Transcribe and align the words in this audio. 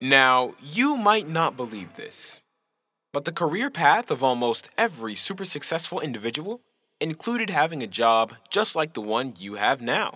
Now, 0.00 0.54
you 0.62 0.96
might 0.96 1.28
not 1.28 1.58
believe 1.58 1.94
this, 1.94 2.40
but 3.12 3.26
the 3.26 3.32
career 3.32 3.68
path 3.68 4.10
of 4.10 4.22
almost 4.22 4.70
every 4.78 5.14
super 5.14 5.44
successful 5.44 6.00
individual 6.00 6.62
included 7.00 7.50
having 7.50 7.82
a 7.82 7.86
job 7.86 8.32
just 8.48 8.74
like 8.74 8.94
the 8.94 9.02
one 9.02 9.34
you 9.38 9.56
have 9.56 9.82
now. 9.82 10.14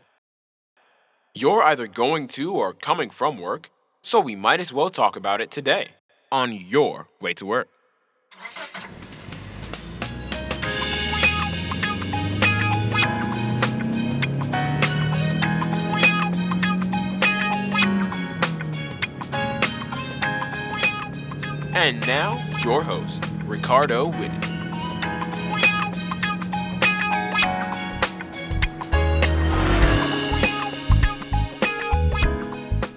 You're 1.35 1.63
either 1.63 1.87
going 1.87 2.29
to 2.29 2.55
or 2.55 2.73
coming 2.73 3.11
from 3.11 3.37
work, 3.37 3.69
so 4.01 4.21
we 4.21 4.35
might 4.35 4.61
as 4.61 4.73
well 4.73 4.89
talk 4.89 5.17
about 5.17 5.43
it 5.43 5.51
today 5.51 5.89
on 6.33 6.53
your 6.53 7.09
way 7.21 7.35
to 7.35 7.45
work. 7.45 7.69
And 21.75 22.07
now, 22.07 22.41
your 22.63 22.85
host, 22.85 23.25
Ricardo 23.45 24.07
Whitted. 24.07 24.45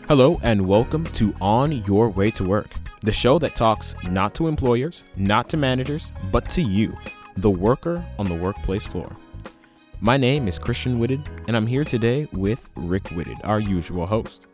Hello, 0.08 0.40
and 0.44 0.68
welcome 0.68 1.06
to 1.06 1.34
On 1.42 1.72
Your 1.72 2.10
Way 2.10 2.30
to 2.30 2.44
Work, 2.44 2.70
the 3.02 3.12
show 3.12 3.40
that 3.40 3.56
talks 3.56 3.96
not 4.04 4.36
to 4.36 4.48
employers, 4.48 5.06
not 5.16 5.50
to 5.50 5.58
managers, 5.58 6.14
but 6.32 6.48
to 6.50 6.62
you, 6.62 6.96
the 7.36 7.50
worker 7.50 8.06
on 8.20 8.30
the 8.30 8.36
workplace 8.36 8.86
floor. 8.86 9.12
My 10.02 10.18
name 10.18 10.48
is 10.48 10.60
Christian 10.60 11.00
Whitted, 11.00 11.28
and 11.48 11.58
I'm 11.58 11.66
here 11.66 11.84
today 11.84 12.28
with 12.32 12.70
Rick 12.76 13.06
Whitted, 13.06 13.38
our 13.44 13.60
usual 13.60 14.06
host. 14.06 14.46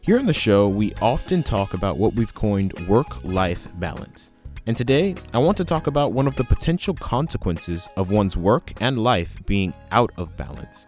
Here 0.00 0.18
on 0.18 0.26
the 0.26 0.32
show, 0.32 0.68
we 0.68 0.94
often 1.02 1.42
talk 1.42 1.74
about 1.74 1.98
what 1.98 2.14
we've 2.14 2.34
coined 2.34 2.72
work 2.88 3.22
life 3.24 3.68
balance. 3.78 4.32
And 4.66 4.76
today, 4.76 5.14
I 5.34 5.38
want 5.38 5.56
to 5.58 5.64
talk 5.64 5.86
about 5.86 6.12
one 6.12 6.26
of 6.26 6.34
the 6.36 6.44
potential 6.44 6.94
consequences 6.94 7.88
of 7.96 8.10
one's 8.10 8.36
work 8.36 8.72
and 8.80 9.02
life 9.02 9.36
being 9.44 9.74
out 9.90 10.10
of 10.16 10.36
balance, 10.36 10.86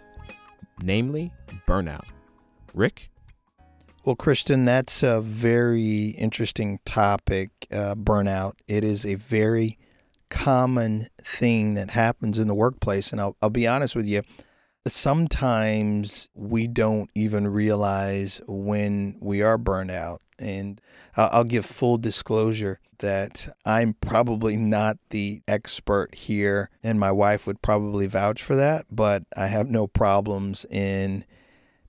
namely 0.83 1.33
burnout. 1.67 2.05
Rick? 2.73 3.11
Well, 4.05 4.17
Christian, 4.17 4.65
that's 4.65 5.03
a 5.03 5.21
very 5.21 6.09
interesting 6.11 6.79
topic, 6.87 7.51
uh, 7.71 7.95
burnout. 7.97 8.53
It 8.69 8.85
is 8.85 9.05
a 9.05 9.17
very 9.17 9.77
common 10.31 11.09
thing 11.21 11.75
that 11.75 11.91
happens 11.91 12.39
in 12.39 12.49
the 12.49 12.55
workplace. 12.55 13.13
And 13.13 13.21
I'll, 13.21 13.37
I'll 13.43 13.51
be 13.51 13.67
honest 13.67 13.95
with 13.95 14.07
you, 14.07 14.23
sometimes 14.87 16.29
we 16.35 16.67
don't 16.67 17.11
even 17.15 17.47
realize 17.49 18.41
when 18.47 19.17
we 19.21 19.43
are 19.43 19.59
burned 19.59 19.91
out. 19.91 20.23
And 20.39 20.81
I'll 21.17 21.45
give 21.45 21.67
full 21.67 21.99
disclosure 21.99 22.81
that 22.99 23.49
I'm 23.65 23.95
probably 23.95 24.57
not 24.57 24.99
the 25.11 25.43
expert 25.49 26.15
here, 26.15 26.71
and 26.83 27.01
my 27.01 27.13
wife 27.13 27.47
would 27.47 27.61
probably 27.61 28.07
vouch 28.07 28.43
for 28.43 28.55
that, 28.57 28.87
but 28.91 29.25
I 29.37 29.47
have 29.47 29.69
no 29.69 29.87
problems 29.87 30.65
in 30.71 31.25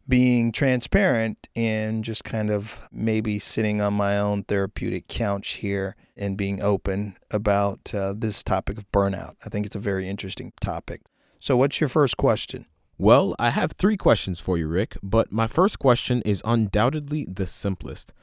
being 0.08 0.52
transparent 0.52 1.48
and 1.55 2.03
just 2.03 2.23
kind 2.23 2.50
of 2.50 2.89
maybe 2.92 3.39
sitting 3.39 3.81
on 3.81 3.94
my 3.94 4.17
own 4.17 4.44
therapeutic 4.44 5.08
couch 5.08 5.53
here 5.53 5.95
and 6.17 6.38
being 6.38 6.61
open 6.61 7.16
about 7.30 7.94
uh, 7.94 8.14
this 8.17 8.44
topic 8.44 8.78
of 8.78 8.92
burnout. 8.92 9.36
I 9.45 9.50
think 9.50 9.66
it's 9.66 9.76
a 9.76 9.80
very 9.80 10.09
interesting 10.09 10.52
topic. 10.59 11.02
So, 11.39 11.55
what's 11.55 11.80
your 11.80 11.89
first 11.89 12.17
question? 12.17 12.66
Well, 12.97 13.36
I 13.39 13.50
have 13.50 13.72
three 13.72 13.97
questions 13.97 14.39
for 14.39 14.58
you, 14.58 14.67
Rick, 14.67 14.97
but 15.02 15.31
my 15.31 15.47
first 15.47 15.80
question 15.80 16.21
is 16.23 16.42
undoubtedly 16.45 17.26
the 17.26 17.48
simplest. 17.48 18.14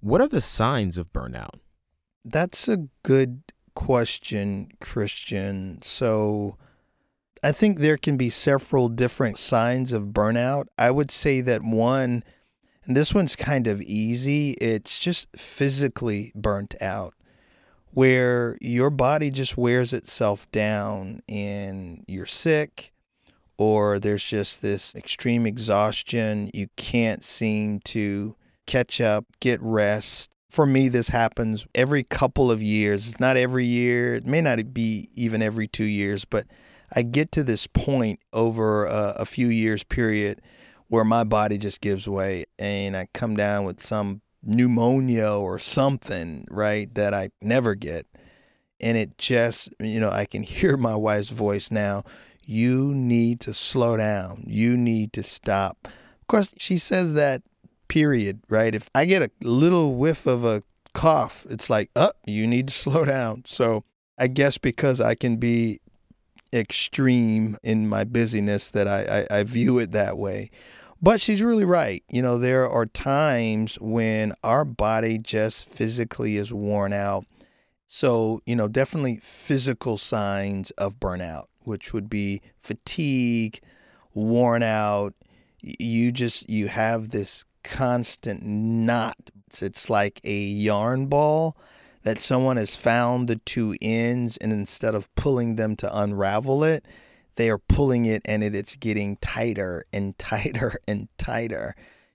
What 0.00 0.20
are 0.20 0.28
the 0.28 0.40
signs 0.40 0.96
of 0.96 1.12
burnout? 1.12 1.60
That's 2.24 2.68
a 2.68 2.88
good 3.02 3.42
question, 3.74 4.68
Christian. 4.80 5.82
So, 5.82 6.56
I 7.42 7.50
think 7.50 7.78
there 7.78 7.96
can 7.96 8.16
be 8.16 8.30
several 8.30 8.88
different 8.88 9.38
signs 9.38 9.92
of 9.92 10.06
burnout. 10.06 10.66
I 10.78 10.92
would 10.92 11.10
say 11.10 11.40
that 11.40 11.62
one, 11.62 12.22
and 12.84 12.96
this 12.96 13.12
one's 13.12 13.34
kind 13.34 13.66
of 13.66 13.82
easy, 13.82 14.52
it's 14.52 15.00
just 15.00 15.36
physically 15.36 16.30
burnt 16.36 16.76
out, 16.80 17.14
where 17.90 18.56
your 18.60 18.90
body 18.90 19.30
just 19.30 19.58
wears 19.58 19.92
itself 19.92 20.48
down 20.52 21.20
and 21.28 22.04
you're 22.06 22.26
sick, 22.26 22.91
or 23.62 24.00
there's 24.00 24.24
just 24.24 24.60
this 24.60 24.94
extreme 24.94 25.46
exhaustion. 25.46 26.50
You 26.52 26.66
can't 26.76 27.22
seem 27.22 27.78
to 27.84 28.34
catch 28.66 29.00
up, 29.00 29.24
get 29.40 29.60
rest. 29.62 30.32
For 30.50 30.66
me, 30.66 30.88
this 30.88 31.08
happens 31.08 31.66
every 31.74 32.02
couple 32.02 32.50
of 32.50 32.60
years. 32.60 33.08
It's 33.08 33.20
not 33.20 33.36
every 33.36 33.64
year, 33.64 34.14
it 34.14 34.26
may 34.26 34.40
not 34.40 34.74
be 34.74 35.08
even 35.14 35.42
every 35.42 35.68
two 35.68 35.84
years, 35.84 36.24
but 36.24 36.46
I 36.94 37.02
get 37.02 37.30
to 37.32 37.44
this 37.44 37.66
point 37.66 38.20
over 38.32 38.84
a, 38.84 39.14
a 39.20 39.24
few 39.24 39.46
years 39.46 39.84
period 39.84 40.42
where 40.88 41.04
my 41.04 41.24
body 41.24 41.56
just 41.56 41.80
gives 41.80 42.06
way 42.08 42.44
and 42.58 42.96
I 42.96 43.06
come 43.14 43.36
down 43.36 43.64
with 43.64 43.80
some 43.80 44.20
pneumonia 44.42 45.30
or 45.30 45.58
something, 45.58 46.46
right, 46.50 46.92
that 46.96 47.14
I 47.14 47.30
never 47.40 47.74
get. 47.74 48.06
And 48.80 48.96
it 48.96 49.16
just, 49.16 49.72
you 49.78 50.00
know, 50.00 50.10
I 50.10 50.24
can 50.24 50.42
hear 50.58 50.76
my 50.76 50.96
wife's 50.96 51.30
voice 51.30 51.70
now. 51.70 52.02
You 52.52 52.92
need 52.92 53.40
to 53.40 53.54
slow 53.54 53.96
down. 53.96 54.44
You 54.46 54.76
need 54.76 55.14
to 55.14 55.22
stop. 55.22 55.78
Of 55.84 56.26
course, 56.28 56.54
she 56.58 56.76
says 56.76 57.14
that, 57.14 57.42
period, 57.88 58.40
right? 58.50 58.74
If 58.74 58.90
I 58.94 59.06
get 59.06 59.22
a 59.22 59.30
little 59.40 59.94
whiff 59.94 60.26
of 60.26 60.44
a 60.44 60.62
cough, 60.92 61.46
it's 61.48 61.70
like, 61.70 61.90
oh, 61.96 62.12
you 62.26 62.46
need 62.46 62.68
to 62.68 62.74
slow 62.84 63.06
down. 63.06 63.44
So 63.46 63.84
I 64.18 64.26
guess 64.26 64.58
because 64.58 65.00
I 65.00 65.14
can 65.14 65.36
be 65.36 65.80
extreme 66.52 67.56
in 67.62 67.88
my 67.88 68.04
busyness 68.04 68.70
that 68.72 68.86
I, 68.86 69.24
I, 69.30 69.38
I 69.38 69.42
view 69.44 69.78
it 69.78 69.92
that 69.92 70.18
way. 70.18 70.50
But 71.00 71.22
she's 71.22 71.40
really 71.40 71.64
right. 71.64 72.04
You 72.10 72.20
know, 72.20 72.36
there 72.36 72.68
are 72.68 72.84
times 72.84 73.76
when 73.80 74.34
our 74.44 74.66
body 74.66 75.16
just 75.16 75.70
physically 75.70 76.36
is 76.36 76.52
worn 76.52 76.92
out. 76.92 77.24
So, 77.88 78.40
you 78.46 78.56
know, 78.56 78.68
definitely 78.68 79.20
physical 79.22 79.98
signs 79.98 80.70
of 80.72 81.00
burnout, 81.00 81.44
which 81.64 81.92
would 81.92 82.08
be 82.08 82.42
fatigue, 82.60 83.60
worn 84.14 84.62
out. 84.62 85.14
You 85.60 86.12
just, 86.12 86.48
you 86.48 86.68
have 86.68 87.10
this 87.10 87.44
constant 87.62 88.42
knot. 88.42 89.30
It's, 89.60 89.90
like 89.90 90.20
a 90.24 90.34
yarn 90.34 91.06
ball 91.06 91.56
that 92.02 92.18
someone 92.18 92.56
has 92.56 92.74
found 92.74 93.28
the 93.28 93.36
two 93.36 93.76
ends 93.80 94.36
and 94.38 94.50
instead 94.52 94.94
of 94.94 95.14
pulling 95.14 95.56
them 95.56 95.76
to 95.76 95.98
unravel 96.00 96.64
it, 96.64 96.84
they 97.36 97.48
are 97.50 97.58
pulling 97.58 98.06
it 98.06 98.22
and 98.24 98.42
it, 98.42 98.54
it's 98.54 98.76
getting 98.76 99.16
tighter 99.16 99.84
and 99.92 100.18
tighter 100.18 100.80
and 100.88 101.08
tighter. 101.18 101.74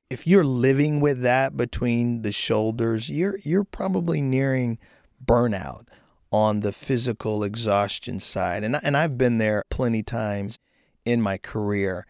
If 0.09 0.25
you're 0.25 0.43
living 0.43 0.99
with 0.99 1.21
that 1.21 1.57
between 1.57 2.21
the 2.21 2.31
shoulders, 2.31 3.09
you're 3.09 3.39
you're 3.43 3.65
probably 3.65 4.21
nearing 4.21 4.79
burnout 5.23 5.87
on 6.31 6.59
the 6.59 6.71
physical 6.71 7.43
exhaustion 7.43 8.19
side. 8.19 8.63
And 8.63 8.77
and 8.83 8.97
I've 8.97 9.17
been 9.17 9.37
there 9.37 9.63
plenty 9.69 10.03
times 10.03 10.59
in 11.05 11.21
my 11.21 11.37
career. 11.37 12.05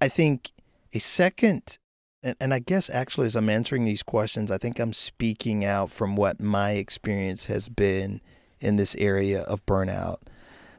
I 0.00 0.08
think 0.08 0.52
a 0.94 0.98
second 0.98 1.78
and, 2.22 2.36
and 2.40 2.54
I 2.54 2.58
guess 2.58 2.90
actually, 2.90 3.26
as 3.26 3.36
I'm 3.36 3.50
answering 3.50 3.84
these 3.84 4.02
questions, 4.02 4.50
I 4.50 4.58
think 4.58 4.78
I'm 4.78 4.92
speaking 4.92 5.64
out 5.64 5.90
from 5.90 6.16
what 6.16 6.40
my 6.40 6.72
experience 6.72 7.46
has 7.46 7.68
been 7.68 8.20
in 8.60 8.76
this 8.76 8.94
area 8.96 9.42
of 9.42 9.64
burnout. 9.66 10.18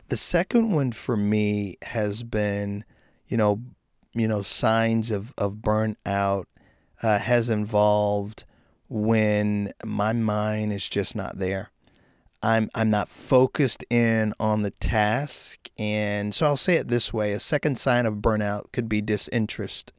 The 0.09 0.17
second 0.17 0.71
one 0.71 0.91
for 0.91 1.15
me 1.15 1.77
has 1.83 2.23
been, 2.23 2.83
you 3.27 3.37
know, 3.37 3.61
you 4.13 4.27
know, 4.27 4.41
signs 4.41 5.11
of 5.11 5.33
of 5.37 5.55
burnout 5.55 6.45
uh, 7.01 7.19
has 7.19 7.49
involved 7.49 8.43
when 8.89 9.71
my 9.85 10.13
mind 10.13 10.73
is 10.73 10.89
just 10.89 11.15
not 11.15 11.37
there. 11.37 11.71
I'm 12.41 12.69
I'm 12.73 12.89
not 12.89 13.09
focused 13.09 13.85
in 13.89 14.33
on 14.39 14.61
the 14.61 14.71
task, 14.71 15.69
and 15.77 16.33
so 16.33 16.45
I'll 16.45 16.57
say 16.57 16.75
it 16.75 16.87
this 16.87 17.13
way: 17.13 17.33
a 17.33 17.39
second 17.39 17.77
sign 17.77 18.05
of 18.05 18.15
burnout 18.15 18.71
could 18.71 18.87
be 18.87 19.01
disinterest 19.01 19.93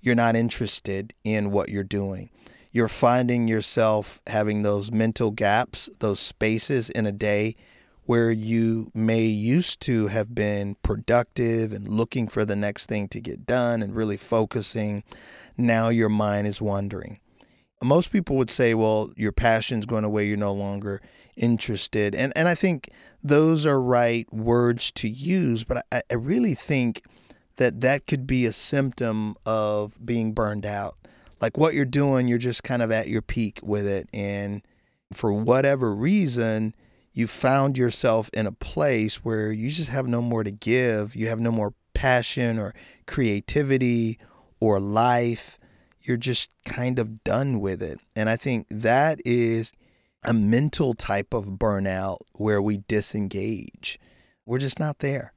you're 0.00 0.14
not 0.14 0.36
interested 0.36 1.14
in 1.24 1.50
what 1.50 1.68
you're 1.68 1.84
doing. 1.84 2.30
You're 2.72 2.88
finding 2.88 3.48
yourself 3.48 4.20
having 4.26 4.62
those 4.62 4.90
mental 4.90 5.30
gaps, 5.30 5.90
those 5.98 6.20
spaces 6.20 6.88
in 6.90 7.06
a 7.06 7.12
day 7.12 7.56
where 8.04 8.30
you 8.30 8.90
may 8.94 9.24
used 9.24 9.80
to 9.80 10.08
have 10.08 10.34
been 10.34 10.76
productive 10.82 11.72
and 11.72 11.86
looking 11.86 12.28
for 12.28 12.44
the 12.44 12.56
next 12.56 12.86
thing 12.86 13.08
to 13.08 13.20
get 13.20 13.46
done 13.46 13.82
and 13.82 13.94
really 13.94 14.16
focusing. 14.16 15.04
Now 15.56 15.90
your 15.90 16.08
mind 16.08 16.46
is 16.46 16.62
wandering. 16.62 17.20
Most 17.82 18.12
people 18.12 18.36
would 18.36 18.50
say, 18.50 18.74
well, 18.74 19.10
your 19.16 19.32
passion's 19.32 19.86
going 19.86 20.04
away, 20.04 20.26
you're 20.26 20.36
no 20.36 20.52
longer 20.52 21.00
interested. 21.36 22.14
And 22.14 22.32
and 22.36 22.48
I 22.48 22.54
think 22.54 22.90
those 23.22 23.66
are 23.66 23.80
right 23.80 24.30
words 24.32 24.90
to 24.92 25.08
use, 25.08 25.64
but 25.64 25.84
I, 25.92 26.02
I 26.10 26.14
really 26.14 26.54
think 26.54 27.02
that 27.56 27.82
that 27.82 28.06
could 28.06 28.26
be 28.26 28.46
a 28.46 28.52
symptom 28.52 29.36
of 29.44 29.98
being 30.04 30.32
burned 30.32 30.64
out. 30.64 30.96
Like 31.40 31.58
what 31.58 31.74
you're 31.74 31.84
doing, 31.84 32.28
you're 32.28 32.38
just 32.38 32.62
kind 32.62 32.82
of 32.82 32.90
at 32.90 33.08
your 33.08 33.22
peak 33.22 33.60
with 33.62 33.86
it. 33.86 34.08
And 34.14 34.62
for 35.12 35.32
whatever 35.32 35.94
reason, 35.94 36.74
you 37.12 37.26
found 37.26 37.76
yourself 37.76 38.30
in 38.32 38.46
a 38.46 38.52
place 38.52 39.24
where 39.24 39.52
you 39.52 39.68
just 39.68 39.90
have 39.90 40.08
no 40.08 40.22
more 40.22 40.42
to 40.42 40.50
give. 40.50 41.14
You 41.14 41.28
have 41.28 41.40
no 41.40 41.50
more 41.50 41.74
passion 41.92 42.58
or 42.58 42.74
creativity 43.06 44.18
or 44.58 44.80
life. 44.80 45.58
You're 46.02 46.16
just 46.16 46.50
kind 46.64 46.98
of 46.98 47.22
done 47.24 47.60
with 47.60 47.82
it. 47.82 48.00
And 48.16 48.28
I 48.28 48.36
think 48.36 48.66
that 48.70 49.20
is 49.24 49.72
a 50.24 50.32
mental 50.32 50.94
type 50.94 51.32
of 51.32 51.46
burnout 51.46 52.18
where 52.32 52.60
we 52.60 52.78
disengage. 52.88 53.98
We're 54.46 54.58
just 54.58 54.78
not 54.78 54.98
there. 54.98 55.32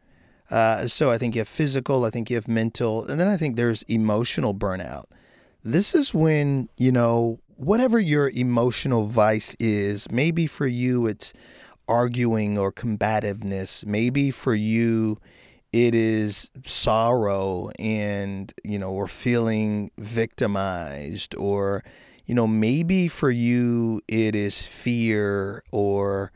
Uh, 0.50 0.88
so 0.88 1.12
I 1.12 1.18
think 1.18 1.36
you 1.36 1.39
have 1.39 1.48
physical, 1.48 2.06
I 2.06 2.10
think 2.10 2.30
you 2.30 2.36
have 2.36 2.48
mental, 2.48 3.06
and 3.06 3.19
then 3.19 3.27
I 3.27 3.38
think 3.38 3.56
there's 3.56 3.83
emotional 3.83 4.54
burnout. 4.54 5.06
This 5.63 5.95
is 5.95 6.13
when, 6.13 6.69
you 6.77 6.92
know, 6.92 7.39
whatever 7.56 8.00
your 8.00 8.30
emotional 8.30 9.06
vice 9.06 9.56
is, 9.60 10.12
maybe 10.12 10.45
for 10.48 10.68
you 10.68 11.07
it's 11.07 11.33
arguing 11.88 12.57
or 12.57 12.71
combativeness, 12.71 13.86
maybe 13.86 14.31
for 14.31 14.54
you 14.54 15.18
it 15.73 15.95
is 15.95 16.51
sorrow 16.65 17.71
and, 17.79 18.53
you 18.63 18.79
know, 18.79 18.91
or 18.91 19.07
feeling 19.07 19.91
victimized 19.97 21.35
or, 21.35 21.83
you 22.25 22.35
know, 22.35 22.47
maybe 22.47 23.07
for 23.07 23.31
you 23.31 24.01
it 24.07 24.35
is 24.35 24.67
fear 24.67 25.63
or, 25.71 26.31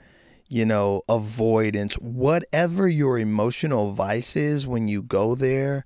you 0.49 0.65
know, 0.65 1.03
avoidance, 1.09 1.95
whatever 1.95 2.87
your 2.87 3.19
emotional 3.19 3.93
vice 3.93 4.35
is 4.35 4.67
when 4.67 4.87
you 4.87 5.03
go 5.03 5.35
there, 5.35 5.85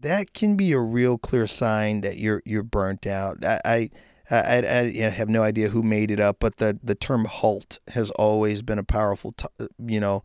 that 0.00 0.32
can 0.32 0.56
be 0.56 0.72
a 0.72 0.80
real 0.80 1.18
clear 1.18 1.46
sign 1.46 2.00
that 2.02 2.18
you're 2.18 2.42
you're 2.44 2.62
burnt 2.62 3.06
out. 3.06 3.44
I 3.44 3.60
I, 3.64 3.90
I, 4.30 4.78
I 5.06 5.10
have 5.10 5.28
no 5.28 5.42
idea 5.42 5.70
who 5.70 5.82
made 5.82 6.10
it 6.10 6.20
up, 6.20 6.36
but 6.40 6.56
the 6.58 6.78
the 6.82 6.94
term 6.94 7.24
"halt" 7.24 7.78
has 7.88 8.10
always 8.12 8.62
been 8.62 8.78
a 8.78 8.84
powerful, 8.84 9.32
t- 9.32 9.46
you 9.86 10.00
know, 10.00 10.22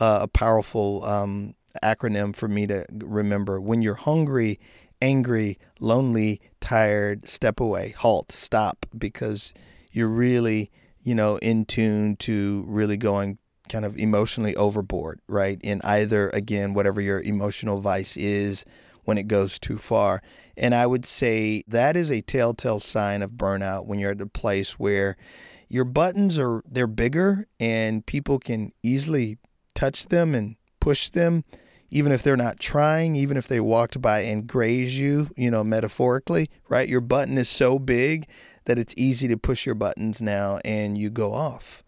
uh, 0.00 0.20
a 0.22 0.28
powerful 0.28 1.04
um, 1.04 1.54
acronym 1.82 2.34
for 2.34 2.48
me 2.48 2.66
to 2.66 2.84
remember. 2.92 3.60
When 3.60 3.82
you're 3.82 3.94
hungry, 3.94 4.60
angry, 5.02 5.58
lonely, 5.80 6.40
tired, 6.60 7.28
step 7.28 7.60
away, 7.60 7.94
halt, 7.96 8.32
stop, 8.32 8.86
because 8.96 9.52
you're 9.90 10.08
really 10.08 10.70
you 11.04 11.14
know, 11.14 11.36
in 11.36 11.66
tune 11.66 12.16
to 12.16 12.64
really 12.66 12.96
going 12.96 13.38
kind 13.68 13.84
of 13.84 13.96
emotionally 13.96 14.56
overboard, 14.56 15.20
right? 15.28 15.60
In 15.62 15.80
either, 15.84 16.30
again, 16.30 16.74
whatever 16.74 17.00
your 17.00 17.20
emotional 17.20 17.80
vice 17.80 18.16
is 18.16 18.64
when 19.04 19.18
it 19.18 19.28
goes 19.28 19.58
too 19.58 19.76
far. 19.76 20.22
And 20.56 20.74
I 20.74 20.86
would 20.86 21.04
say 21.04 21.62
that 21.68 21.94
is 21.96 22.10
a 22.10 22.22
telltale 22.22 22.80
sign 22.80 23.22
of 23.22 23.32
burnout 23.32 23.86
when 23.86 23.98
you're 23.98 24.12
at 24.12 24.20
a 24.20 24.26
place 24.26 24.72
where 24.72 25.16
your 25.68 25.84
buttons 25.84 26.38
are 26.38 26.62
they're 26.66 26.86
bigger 26.86 27.46
and 27.60 28.04
people 28.06 28.38
can 28.38 28.72
easily 28.82 29.38
touch 29.74 30.06
them 30.06 30.34
and 30.34 30.56
push 30.80 31.10
them 31.10 31.44
even 31.90 32.12
if 32.12 32.22
they're 32.22 32.36
not 32.36 32.58
trying 32.58 33.16
even 33.16 33.36
if 33.36 33.46
they 33.48 33.60
walked 33.60 34.00
by 34.00 34.20
and 34.20 34.46
graze 34.46 34.98
you 34.98 35.28
you 35.36 35.50
know 35.50 35.64
metaphorically 35.64 36.48
right 36.68 36.88
your 36.88 37.00
button 37.00 37.38
is 37.38 37.48
so 37.48 37.78
big 37.78 38.26
that 38.64 38.78
it's 38.78 38.94
easy 38.96 39.28
to 39.28 39.36
push 39.36 39.66
your 39.66 39.74
buttons 39.74 40.22
now 40.22 40.58
and 40.64 40.96
you 40.96 41.10
go 41.10 41.32
off, 41.32 41.82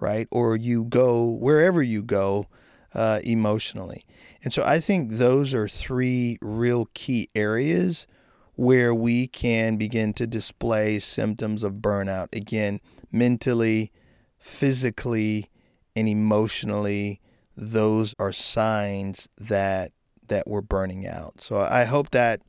right? 0.00 0.26
Or 0.30 0.56
you 0.56 0.84
go 0.84 1.28
wherever 1.30 1.82
you 1.82 2.02
go 2.02 2.46
uh, 2.94 3.20
emotionally. 3.24 4.04
And 4.42 4.52
so 4.52 4.62
I 4.64 4.80
think 4.80 5.12
those 5.12 5.54
are 5.54 5.68
three 5.68 6.38
real 6.40 6.88
key 6.94 7.28
areas 7.34 8.06
where 8.54 8.94
we 8.94 9.26
can 9.26 9.76
begin 9.76 10.12
to 10.14 10.26
display 10.26 10.98
symptoms 10.98 11.62
of 11.62 11.74
burnout. 11.74 12.34
Again, 12.34 12.80
mentally, 13.10 13.92
physically, 14.38 15.48
and 15.94 16.08
emotionally, 16.08 17.20
those 17.56 18.14
are 18.18 18.32
signs 18.32 19.28
that 19.38 19.92
that 20.28 20.46
we're 20.46 20.62
burning 20.62 21.06
out. 21.06 21.40
So 21.40 21.58
I 21.58 21.84
hope 21.84 22.10
that 22.10 22.40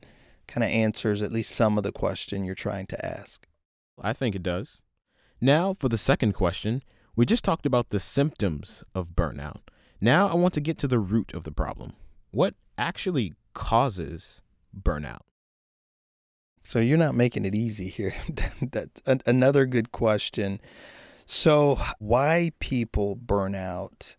kind 0.46 0.64
of 0.64 0.70
answers 0.70 1.22
at 1.22 1.32
least 1.32 1.54
some 1.54 1.76
of 1.76 1.84
the 1.84 1.92
question 1.92 2.44
you're 2.44 2.54
trying 2.54 2.86
to 2.86 3.04
ask. 3.04 3.46
I 4.00 4.12
think 4.12 4.34
it 4.34 4.42
does. 4.42 4.82
Now, 5.40 5.74
for 5.74 5.88
the 5.88 5.98
second 5.98 6.32
question, 6.32 6.82
we 7.16 7.26
just 7.26 7.44
talked 7.44 7.66
about 7.66 7.90
the 7.90 8.00
symptoms 8.00 8.82
of 8.94 9.10
burnout. 9.10 9.60
Now, 10.00 10.28
I 10.28 10.34
want 10.34 10.54
to 10.54 10.60
get 10.60 10.78
to 10.78 10.88
the 10.88 10.98
root 10.98 11.32
of 11.34 11.44
the 11.44 11.52
problem. 11.52 11.92
What 12.30 12.54
actually 12.76 13.34
causes 13.52 14.42
burnout? 14.76 15.20
So, 16.60 16.78
you're 16.78 16.98
not 16.98 17.14
making 17.14 17.44
it 17.44 17.54
easy 17.54 17.88
here. 17.88 18.14
That's 18.62 19.02
another 19.26 19.66
good 19.66 19.92
question. 19.92 20.60
So, 21.26 21.78
why 21.98 22.52
people 22.58 23.14
burn 23.14 23.54
out? 23.54 24.16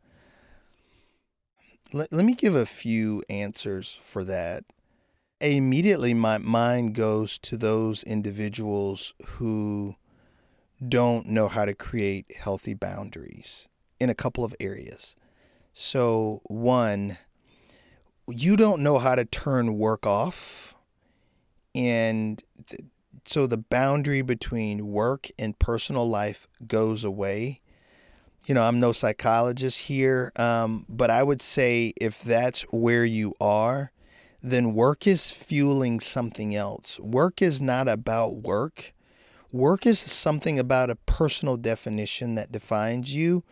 Let, 1.94 2.12
let 2.12 2.26
me 2.26 2.36
give 2.36 2.56
a 2.56 2.66
few 2.66 3.24
answers 3.30 4.00
for 4.04 4.24
that 4.26 4.66
immediately 5.42 6.14
my 6.14 6.38
mind 6.38 6.96
goes 6.96 7.38
to 7.40 7.58
those 7.58 8.04
individuals 8.04 9.14
who 9.26 9.96
don't 10.88 11.28
know 11.28 11.48
how 11.48 11.66
to 11.66 11.74
create 11.74 12.36
healthy 12.38 12.74
boundaries 12.74 13.70
in 14.00 14.10
a 14.10 14.16
couple 14.16 14.44
of 14.44 14.56
areas. 14.60 15.16
So, 15.74 16.42
one, 16.46 17.18
you 18.28 18.56
don't 18.56 18.82
know 18.82 18.98
how 18.98 19.16
to 19.16 19.26
turn 19.26 19.78
work 19.78 20.06
off. 20.06 20.76
And 21.74 22.42
th- 22.68 22.82
so 23.26 23.48
the 23.48 23.58
boundary 23.58 24.22
between 24.22 24.88
work 24.88 25.28
and 25.38 25.58
personal 25.60 26.08
life 26.08 26.48
goes 26.66 27.04
away. 27.04 27.62
You 28.46 28.54
know, 28.54 28.62
I'm 28.62 28.80
no 28.80 28.92
psychologist 28.92 29.82
here, 29.82 30.32
um, 30.36 30.86
but 30.88 31.10
I 31.10 31.24
would 31.24 31.42
say 31.42 31.94
if 32.00 32.22
that's 32.22 32.62
where 32.72 33.04
you 33.04 33.34
are, 33.42 33.92
then 34.44 34.76
work 34.76 35.08
is 35.08 35.32
fueling 35.32 36.00
something 36.00 36.56
else. 36.56 37.00
Work 37.00 37.42
is 37.42 37.60
not 37.60 37.88
about 37.88 38.38
work. 38.38 38.94
Work 39.52 39.88
is 39.88 39.98
something 39.98 40.60
about 40.60 40.92
a 40.92 40.96
personal 40.96 41.58
definition 41.58 42.36
that 42.36 42.52
defines 42.52 43.16
you. 43.16 43.44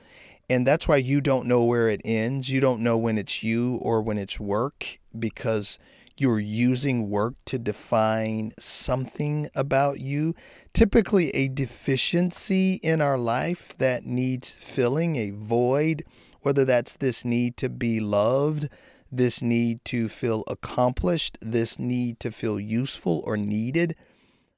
And 0.47 0.67
that's 0.67 0.87
why 0.87 0.97
you 0.97 1.21
don't 1.21 1.47
know 1.47 1.63
where 1.63 1.89
it 1.89 2.01
ends. 2.05 2.51
You 2.51 2.59
don't 2.61 2.81
know 2.81 2.97
when 2.97 3.17
it's 3.17 3.41
you 3.41 3.77
or 3.77 4.01
when 4.01 4.19
it's 4.19 4.39
work 4.39 4.99
because 5.17 5.79
you're 6.17 6.39
using 6.39 7.09
work 7.09 7.35
to 7.45 7.57
define 7.57 8.51
something 8.59 9.49
about 9.55 9.99
you. 9.99 10.33
Typically, 10.73 11.29
a 11.31 11.47
deficiency 11.47 12.75
in 12.83 13.01
our 13.01 13.17
life 13.17 13.73
that 13.77 14.05
needs 14.05 14.51
filling, 14.51 15.15
a 15.15 15.31
void, 15.31 16.03
whether 16.41 16.65
that's 16.65 16.97
this 16.97 17.25
need 17.25 17.57
to 17.57 17.69
be 17.69 17.99
loved, 17.99 18.69
this 19.11 19.41
need 19.41 19.83
to 19.85 20.09
feel 20.09 20.43
accomplished, 20.47 21.37
this 21.41 21.79
need 21.79 22.19
to 22.19 22.31
feel 22.31 22.59
useful 22.59 23.23
or 23.25 23.37
needed. 23.37 23.95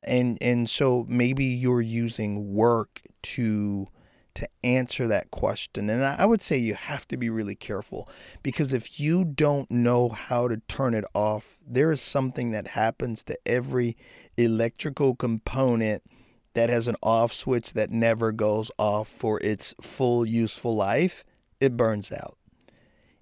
And 0.04 0.38
and 0.42 0.70
so 0.70 1.06
maybe 1.08 1.46
you're 1.46 1.82
using 1.82 2.54
work 2.54 3.02
to 3.24 3.88
to 4.36 4.48
answer 4.64 5.08
that 5.08 5.32
question. 5.32 5.90
And 5.90 6.04
I 6.04 6.26
would 6.26 6.42
say 6.42 6.58
you 6.58 6.76
have 6.76 7.08
to 7.08 7.18
be 7.18 7.30
really 7.30 7.56
careful 7.56 8.10
because 8.44 8.74
if 8.74 9.00
you 9.00 9.26
don't 9.26 9.70
know 9.72 10.10
how 10.10 10.48
to 10.48 10.58
turn 10.68 10.94
it 10.94 11.06
off, 11.14 11.56
there 11.66 11.92
is 11.92 12.02
something 12.02 12.52
that 12.52 12.68
happens 12.68 13.24
to 13.26 13.38
every 13.46 13.98
electrical 14.38 15.16
component 15.16 16.04
that 16.54 16.70
has 16.70 16.88
an 16.88 16.96
off 17.02 17.34
switch 17.34 17.74
that 17.74 17.92
never 17.92 18.32
goes 18.32 18.72
off 18.78 19.08
for 19.08 19.40
its 19.42 19.74
full 19.82 20.26
useful 20.26 20.76
life. 20.76 21.26
It 21.60 21.78
burns 21.78 22.12
out. 22.12 22.38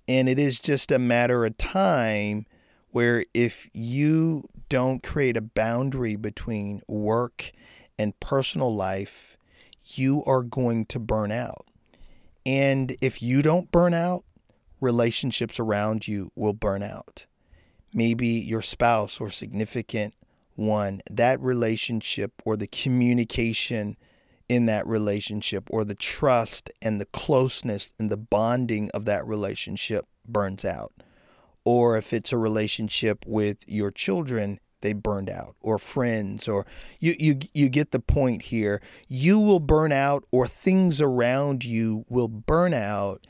And 0.08 0.28
it 0.28 0.38
is 0.38 0.60
just 0.60 0.92
a 0.92 1.00
matter 1.00 1.46
of 1.46 1.58
time 1.58 2.46
where 2.92 3.26
if 3.34 3.70
you 3.74 4.50
don't 4.70 5.02
create 5.02 5.38
a 5.38 5.42
boundary 5.42 6.16
between 6.16 6.82
work 6.88 7.52
and 7.98 8.20
personal 8.20 8.74
life, 8.74 9.38
you 9.86 10.24
are 10.26 10.44
going 10.44 10.86
to 10.88 11.00
burn 11.00 11.32
out. 11.32 11.66
And 12.46 12.96
if 13.02 13.22
you 13.22 13.42
don't 13.42 13.72
burn 13.72 13.94
out, 13.94 14.24
relationships 14.82 15.60
around 15.60 16.08
you 16.08 16.30
will 16.36 16.54
burn 16.54 16.84
out. 16.84 17.26
Maybe 17.94 18.28
your 18.28 18.62
spouse 18.62 19.22
or 19.22 19.30
significant 19.30 20.14
one, 20.56 21.02
that 21.10 21.40
relationship 21.40 22.34
or 22.44 22.58
the 22.58 22.68
communication 22.68 23.98
in 24.50 24.66
that 24.66 24.86
relationship 24.86 25.68
or 25.70 25.86
the 25.86 25.96
trust 25.96 26.70
and 26.82 27.00
the 27.00 27.06
closeness 27.06 27.92
and 28.00 28.12
the 28.12 28.18
bonding 28.18 28.90
of 28.94 29.06
that 29.06 29.26
relationship 29.26 30.06
burns 30.28 30.66
out. 30.66 30.92
Or 31.66 31.98
if 31.98 32.12
it's 32.12 32.34
a 32.34 32.38
relationship 32.38 33.26
with 33.26 33.58
your 33.68 33.90
children, 33.90 34.60
they 34.84 34.94
burned 34.94 35.30
out 35.30 35.56
or 35.62 35.80
friends 35.80 36.48
or 36.48 36.66
you 37.00 37.16
you 37.18 37.40
you 37.56 37.68
get 37.68 37.90
the 37.90 38.00
point 38.00 38.44
here 38.44 38.80
you 39.08 39.40
will 39.40 39.60
burn 39.60 39.92
out 39.92 40.24
or 40.32 40.48
things 40.48 41.02
around 41.02 41.66
you 41.66 42.06
will 42.08 42.28
burn 42.28 42.74
out 42.74 43.26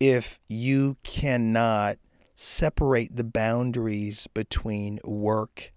if 0.00 0.38
you 0.48 0.96
cannot 1.02 1.96
separate 2.34 3.16
the 3.16 3.24
boundaries 3.24 4.26
between 4.28 5.00
work 5.04 5.72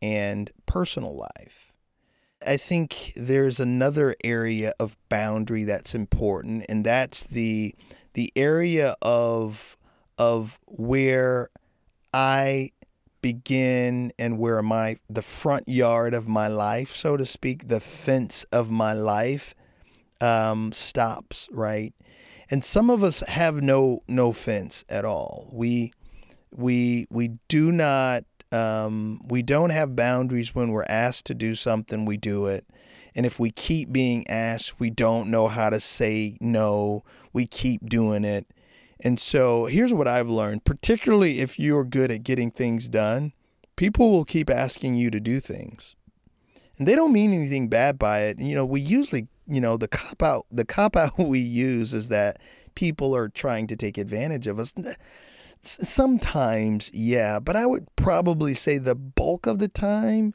and 0.00 0.50
personal 0.64 1.14
life. 1.14 1.72
I 2.46 2.56
think 2.56 3.12
there's 3.16 3.60
another 3.60 4.14
area 4.24 4.72
of 4.80 4.96
boundary 5.08 5.64
that's 5.64 5.94
important, 5.94 6.64
and 6.68 6.84
that's 6.84 7.24
the 7.24 7.74
the 8.14 8.32
area 8.34 8.94
of 9.02 9.76
of 10.18 10.58
where 10.66 11.50
I 12.12 12.70
begin 13.22 14.12
and 14.18 14.38
where 14.38 14.60
my 14.62 14.98
the 15.08 15.22
front 15.22 15.68
yard 15.68 16.12
of 16.12 16.28
my 16.28 16.48
life, 16.48 16.90
so 16.90 17.16
to 17.16 17.24
speak, 17.24 17.68
the 17.68 17.80
fence 17.80 18.44
of 18.52 18.70
my 18.70 18.92
life 18.92 19.54
um, 20.20 20.72
stops, 20.72 21.48
right? 21.52 21.94
And 22.50 22.62
some 22.62 22.90
of 22.90 23.02
us 23.02 23.20
have 23.28 23.62
no 23.62 24.02
no 24.08 24.32
fence 24.32 24.84
at 24.88 25.04
all. 25.04 25.48
We 25.52 25.92
we 26.50 27.06
we 27.10 27.38
do 27.48 27.72
not 27.72 28.24
um, 28.50 29.20
we 29.26 29.42
don't 29.42 29.70
have 29.70 29.96
boundaries 29.96 30.54
when 30.54 30.70
we're 30.70 30.84
asked 30.84 31.24
to 31.26 31.34
do 31.34 31.54
something. 31.54 32.04
We 32.04 32.18
do 32.18 32.46
it, 32.46 32.66
and 33.14 33.24
if 33.24 33.40
we 33.40 33.50
keep 33.50 33.92
being 33.92 34.26
asked, 34.28 34.78
we 34.78 34.90
don't 34.90 35.30
know 35.30 35.48
how 35.48 35.70
to 35.70 35.80
say 35.80 36.36
no. 36.40 37.04
We 37.32 37.46
keep 37.46 37.88
doing 37.88 38.24
it 38.24 38.46
and 39.02 39.18
so 39.18 39.66
here's 39.66 39.92
what 39.92 40.06
I've 40.06 40.28
learned, 40.28 40.64
particularly 40.64 41.40
if 41.40 41.58
you're 41.58 41.84
good 41.84 42.10
at 42.12 42.22
getting 42.22 42.50
things 42.50 42.88
done, 42.88 43.32
people 43.74 44.12
will 44.12 44.24
keep 44.24 44.48
asking 44.48 44.94
you 44.94 45.10
to 45.10 45.18
do 45.18 45.40
things. 45.40 45.96
And 46.78 46.86
they 46.86 46.94
don't 46.94 47.12
mean 47.12 47.32
anything 47.32 47.68
bad 47.68 47.98
by 47.98 48.20
it. 48.20 48.38
You 48.38 48.54
know, 48.54 48.64
we 48.64 48.80
usually, 48.80 49.26
you 49.46 49.60
know, 49.60 49.76
the 49.76 49.88
cop 49.88 50.22
out 50.22 50.46
the 50.50 50.64
cop 50.64 50.96
out 50.96 51.12
we 51.18 51.40
use 51.40 51.92
is 51.92 52.08
that 52.08 52.40
people 52.74 53.14
are 53.14 53.28
trying 53.28 53.66
to 53.66 53.76
take 53.76 53.98
advantage 53.98 54.46
of 54.46 54.58
us. 54.58 54.72
Sometimes, 55.60 56.90
yeah, 56.92 57.38
but 57.40 57.56
I 57.56 57.66
would 57.66 57.94
probably 57.96 58.54
say 58.54 58.78
the 58.78 58.94
bulk 58.94 59.46
of 59.46 59.58
the 59.58 59.68
time 59.68 60.34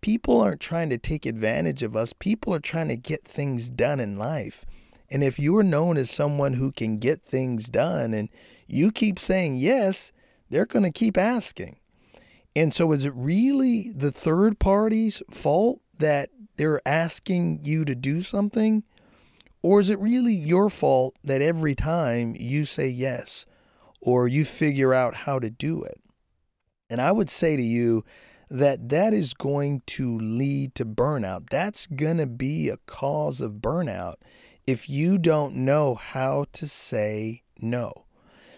people 0.00 0.40
aren't 0.40 0.60
trying 0.60 0.90
to 0.90 0.98
take 0.98 1.26
advantage 1.26 1.82
of 1.82 1.96
us. 1.96 2.12
People 2.12 2.54
are 2.54 2.60
trying 2.60 2.88
to 2.88 2.96
get 2.96 3.24
things 3.24 3.70
done 3.70 4.00
in 4.00 4.18
life. 4.18 4.64
And 5.10 5.24
if 5.24 5.38
you're 5.38 5.62
known 5.62 5.96
as 5.96 6.10
someone 6.10 6.54
who 6.54 6.70
can 6.70 6.98
get 6.98 7.22
things 7.22 7.68
done 7.68 8.14
and 8.14 8.28
you 8.66 8.92
keep 8.92 9.18
saying 9.18 9.56
yes, 9.56 10.12
they're 10.48 10.66
going 10.66 10.84
to 10.84 10.92
keep 10.92 11.18
asking. 11.18 11.78
And 12.54 12.74
so 12.74 12.92
is 12.92 13.04
it 13.04 13.12
really 13.14 13.92
the 13.94 14.12
third 14.12 14.58
party's 14.58 15.22
fault 15.30 15.80
that 15.98 16.30
they're 16.56 16.80
asking 16.86 17.60
you 17.62 17.84
to 17.84 17.94
do 17.94 18.22
something? 18.22 18.84
Or 19.62 19.80
is 19.80 19.90
it 19.90 19.98
really 19.98 20.32
your 20.32 20.70
fault 20.70 21.14
that 21.22 21.42
every 21.42 21.74
time 21.74 22.34
you 22.38 22.64
say 22.64 22.88
yes 22.88 23.46
or 24.00 24.26
you 24.26 24.44
figure 24.44 24.94
out 24.94 25.14
how 25.14 25.38
to 25.38 25.50
do 25.50 25.82
it? 25.82 26.00
And 26.88 27.00
I 27.00 27.12
would 27.12 27.30
say 27.30 27.56
to 27.56 27.62
you 27.62 28.04
that 28.48 28.88
that 28.88 29.14
is 29.14 29.32
going 29.32 29.82
to 29.86 30.18
lead 30.18 30.74
to 30.74 30.84
burnout. 30.84 31.50
That's 31.50 31.86
going 31.86 32.16
to 32.16 32.26
be 32.26 32.68
a 32.68 32.78
cause 32.78 33.40
of 33.40 33.54
burnout 33.54 34.16
if 34.66 34.88
you 34.88 35.18
don't 35.18 35.54
know 35.54 35.94
how 35.94 36.46
to 36.52 36.66
say 36.66 37.42
no. 37.58 38.06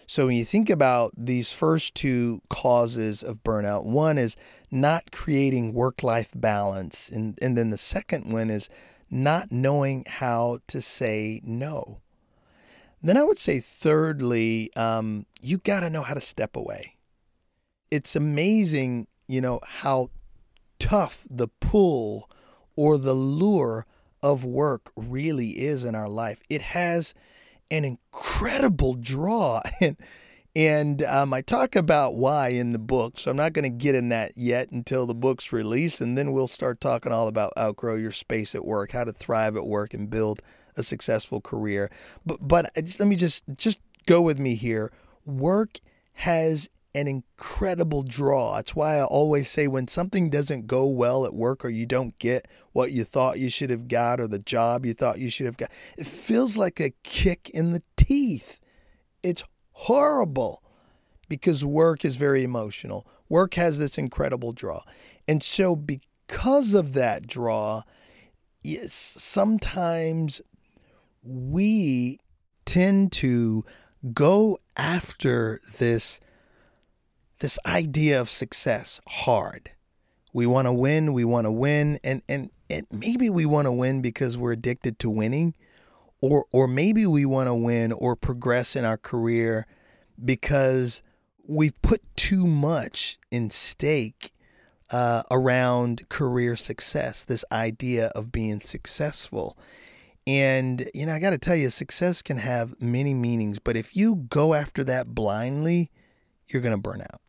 So 0.06 0.26
when 0.26 0.36
you 0.36 0.44
think 0.44 0.68
about 0.68 1.12
these 1.16 1.52
first 1.52 1.94
two 1.94 2.42
causes 2.50 3.22
of 3.22 3.42
burnout, 3.42 3.86
one 3.86 4.18
is 4.18 4.36
not 4.70 5.10
creating 5.10 5.72
work 5.72 6.02
life 6.02 6.32
balance. 6.34 7.08
And, 7.08 7.38
and 7.40 7.56
then 7.56 7.70
the 7.70 7.78
second 7.78 8.30
one 8.30 8.50
is 8.50 8.68
not 9.10 9.50
knowing 9.50 10.04
how 10.06 10.58
to 10.66 10.82
say 10.82 11.40
no. 11.44 12.00
Then 13.02 13.16
I 13.16 13.22
would 13.22 13.38
say, 13.38 13.58
thirdly, 13.58 14.70
um, 14.76 15.26
you 15.40 15.58
got 15.58 15.80
to 15.80 15.90
know 15.90 16.02
how 16.02 16.14
to 16.14 16.20
step 16.20 16.56
away. 16.56 16.96
It's 17.90 18.14
amazing, 18.14 19.08
you 19.26 19.40
know, 19.40 19.60
how 19.64 20.10
tough 20.78 21.24
the 21.28 21.48
pull 21.48 22.30
or 22.76 22.98
the 22.98 23.14
lure 23.14 23.86
of 24.22 24.44
work 24.44 24.92
really 24.96 25.50
is 25.50 25.84
in 25.84 25.94
our 25.94 26.08
life. 26.08 26.40
It 26.48 26.62
has 26.62 27.14
an 27.70 27.84
incredible 27.84 28.94
draw. 28.94 29.62
And, 29.80 29.96
and 30.54 31.02
um, 31.04 31.32
I 31.32 31.40
talk 31.40 31.74
about 31.76 32.14
why 32.14 32.48
in 32.48 32.72
the 32.72 32.78
book, 32.78 33.18
so 33.18 33.30
I'm 33.30 33.38
not 33.38 33.54
going 33.54 33.62
to 33.62 33.70
get 33.70 33.94
in 33.94 34.10
that 34.10 34.32
yet 34.36 34.70
until 34.70 35.06
the 35.06 35.14
book's 35.14 35.50
released. 35.50 36.02
And 36.02 36.16
then 36.16 36.32
we'll 36.32 36.46
start 36.46 36.78
talking 36.78 37.10
all 37.10 37.26
about 37.26 37.54
outgrow 37.58 37.96
your 37.96 38.12
space 38.12 38.54
at 38.54 38.64
work, 38.64 38.90
how 38.90 39.04
to 39.04 39.12
thrive 39.12 39.56
at 39.56 39.66
work 39.66 39.94
and 39.94 40.10
build 40.10 40.42
a 40.76 40.82
successful 40.82 41.40
career. 41.40 41.90
But, 42.26 42.46
but 42.46 42.70
just, 42.84 43.00
let 43.00 43.08
me 43.08 43.16
just, 43.16 43.44
just 43.56 43.80
go 44.06 44.20
with 44.20 44.38
me 44.38 44.54
here. 44.54 44.92
Work 45.24 45.78
has 46.14 46.68
an 46.94 47.08
incredible 47.08 48.02
draw. 48.02 48.56
That's 48.56 48.76
why 48.76 48.98
I 48.98 49.04
always 49.04 49.50
say 49.50 49.66
when 49.66 49.88
something 49.88 50.28
doesn't 50.28 50.66
go 50.66 50.86
well 50.86 51.24
at 51.24 51.34
work 51.34 51.64
or 51.64 51.70
you 51.70 51.86
don't 51.86 52.18
get 52.18 52.46
what 52.72 52.92
you 52.92 53.04
thought 53.04 53.38
you 53.38 53.48
should 53.48 53.70
have 53.70 53.88
got 53.88 54.20
or 54.20 54.28
the 54.28 54.38
job 54.38 54.84
you 54.84 54.92
thought 54.92 55.18
you 55.18 55.30
should 55.30 55.46
have 55.46 55.56
got, 55.56 55.70
it 55.96 56.06
feels 56.06 56.56
like 56.56 56.80
a 56.80 56.92
kick 57.02 57.50
in 57.50 57.72
the 57.72 57.82
teeth. 57.96 58.60
It's 59.22 59.44
horrible 59.72 60.62
because 61.28 61.64
work 61.64 62.04
is 62.04 62.16
very 62.16 62.42
emotional. 62.42 63.06
Work 63.28 63.54
has 63.54 63.78
this 63.78 63.96
incredible 63.96 64.52
draw. 64.52 64.82
And 65.26 65.42
so, 65.42 65.74
because 65.74 66.74
of 66.74 66.92
that 66.92 67.26
draw, 67.26 67.82
yes, 68.62 68.92
sometimes 68.92 70.42
we 71.22 72.18
tend 72.64 73.12
to 73.12 73.64
go 74.12 74.58
after 74.76 75.60
this 75.78 76.20
this 77.42 77.58
idea 77.66 78.20
of 78.20 78.30
success 78.30 79.00
hard. 79.08 79.72
We 80.32 80.46
want 80.46 80.68
to 80.68 80.72
win, 80.72 81.12
we 81.12 81.24
want 81.24 81.44
to 81.44 81.50
win, 81.50 81.98
and, 82.04 82.22
and, 82.28 82.50
and 82.70 82.86
maybe 82.92 83.28
we 83.28 83.44
want 83.46 83.66
to 83.66 83.72
win 83.72 84.00
because 84.00 84.38
we're 84.38 84.52
addicted 84.52 85.00
to 85.00 85.10
winning, 85.10 85.56
or, 86.20 86.46
or 86.52 86.68
maybe 86.68 87.04
we 87.04 87.26
want 87.26 87.48
to 87.48 87.54
win 87.54 87.90
or 87.90 88.14
progress 88.14 88.76
in 88.76 88.84
our 88.84 88.96
career 88.96 89.66
because 90.24 91.02
we've 91.44 91.82
put 91.82 92.00
too 92.14 92.46
much 92.46 93.18
in 93.32 93.50
stake 93.50 94.32
uh, 94.90 95.24
around 95.28 96.08
career 96.08 96.54
success, 96.54 97.24
this 97.24 97.44
idea 97.50 98.12
of 98.14 98.30
being 98.30 98.60
successful. 98.60 99.58
And, 100.28 100.88
you 100.94 101.06
know, 101.06 101.12
I 101.12 101.18
got 101.18 101.30
to 101.30 101.38
tell 101.38 101.56
you, 101.56 101.70
success 101.70 102.22
can 102.22 102.38
have 102.38 102.80
many 102.80 103.14
meanings, 103.14 103.58
but 103.58 103.76
if 103.76 103.96
you 103.96 104.14
go 104.14 104.54
after 104.54 104.84
that 104.84 105.08
blindly, 105.08 105.90
you're 106.46 106.62
going 106.62 106.70
to 106.70 106.80
burn 106.80 107.00
out 107.00 107.20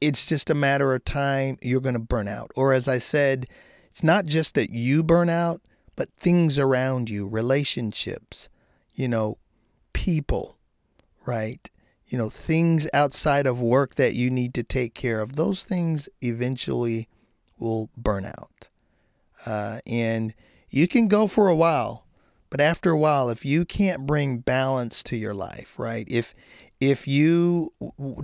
it's 0.00 0.26
just 0.26 0.50
a 0.50 0.54
matter 0.54 0.94
of 0.94 1.04
time 1.04 1.58
you're 1.60 1.80
going 1.80 1.94
to 1.94 1.98
burn 1.98 2.28
out. 2.28 2.50
Or, 2.56 2.72
as 2.72 2.88
I 2.88 2.98
said, 2.98 3.46
it's 3.88 4.02
not 4.02 4.26
just 4.26 4.54
that 4.54 4.70
you 4.70 5.02
burn 5.02 5.28
out, 5.28 5.60
but 5.96 6.12
things 6.14 6.58
around 6.58 7.10
you, 7.10 7.28
relationships, 7.28 8.48
you 8.92 9.08
know, 9.08 9.38
people, 9.92 10.56
right? 11.26 11.68
You 12.06 12.18
know, 12.18 12.30
things 12.30 12.88
outside 12.94 13.46
of 13.46 13.60
work 13.60 13.96
that 13.96 14.14
you 14.14 14.30
need 14.30 14.54
to 14.54 14.62
take 14.62 14.94
care 14.94 15.20
of. 15.20 15.36
Those 15.36 15.64
things 15.64 16.08
eventually 16.22 17.08
will 17.58 17.90
burn 17.96 18.24
out. 18.24 18.68
Uh, 19.44 19.80
and 19.86 20.34
you 20.68 20.88
can 20.88 21.08
go 21.08 21.26
for 21.26 21.48
a 21.48 21.54
while, 21.54 22.06
but 22.48 22.60
after 22.60 22.90
a 22.90 22.98
while, 22.98 23.28
if 23.28 23.44
you 23.44 23.64
can't 23.64 24.06
bring 24.06 24.38
balance 24.38 25.02
to 25.04 25.16
your 25.16 25.34
life, 25.34 25.78
right? 25.78 26.06
If 26.08 26.34
if 26.80 27.06
you 27.06 27.72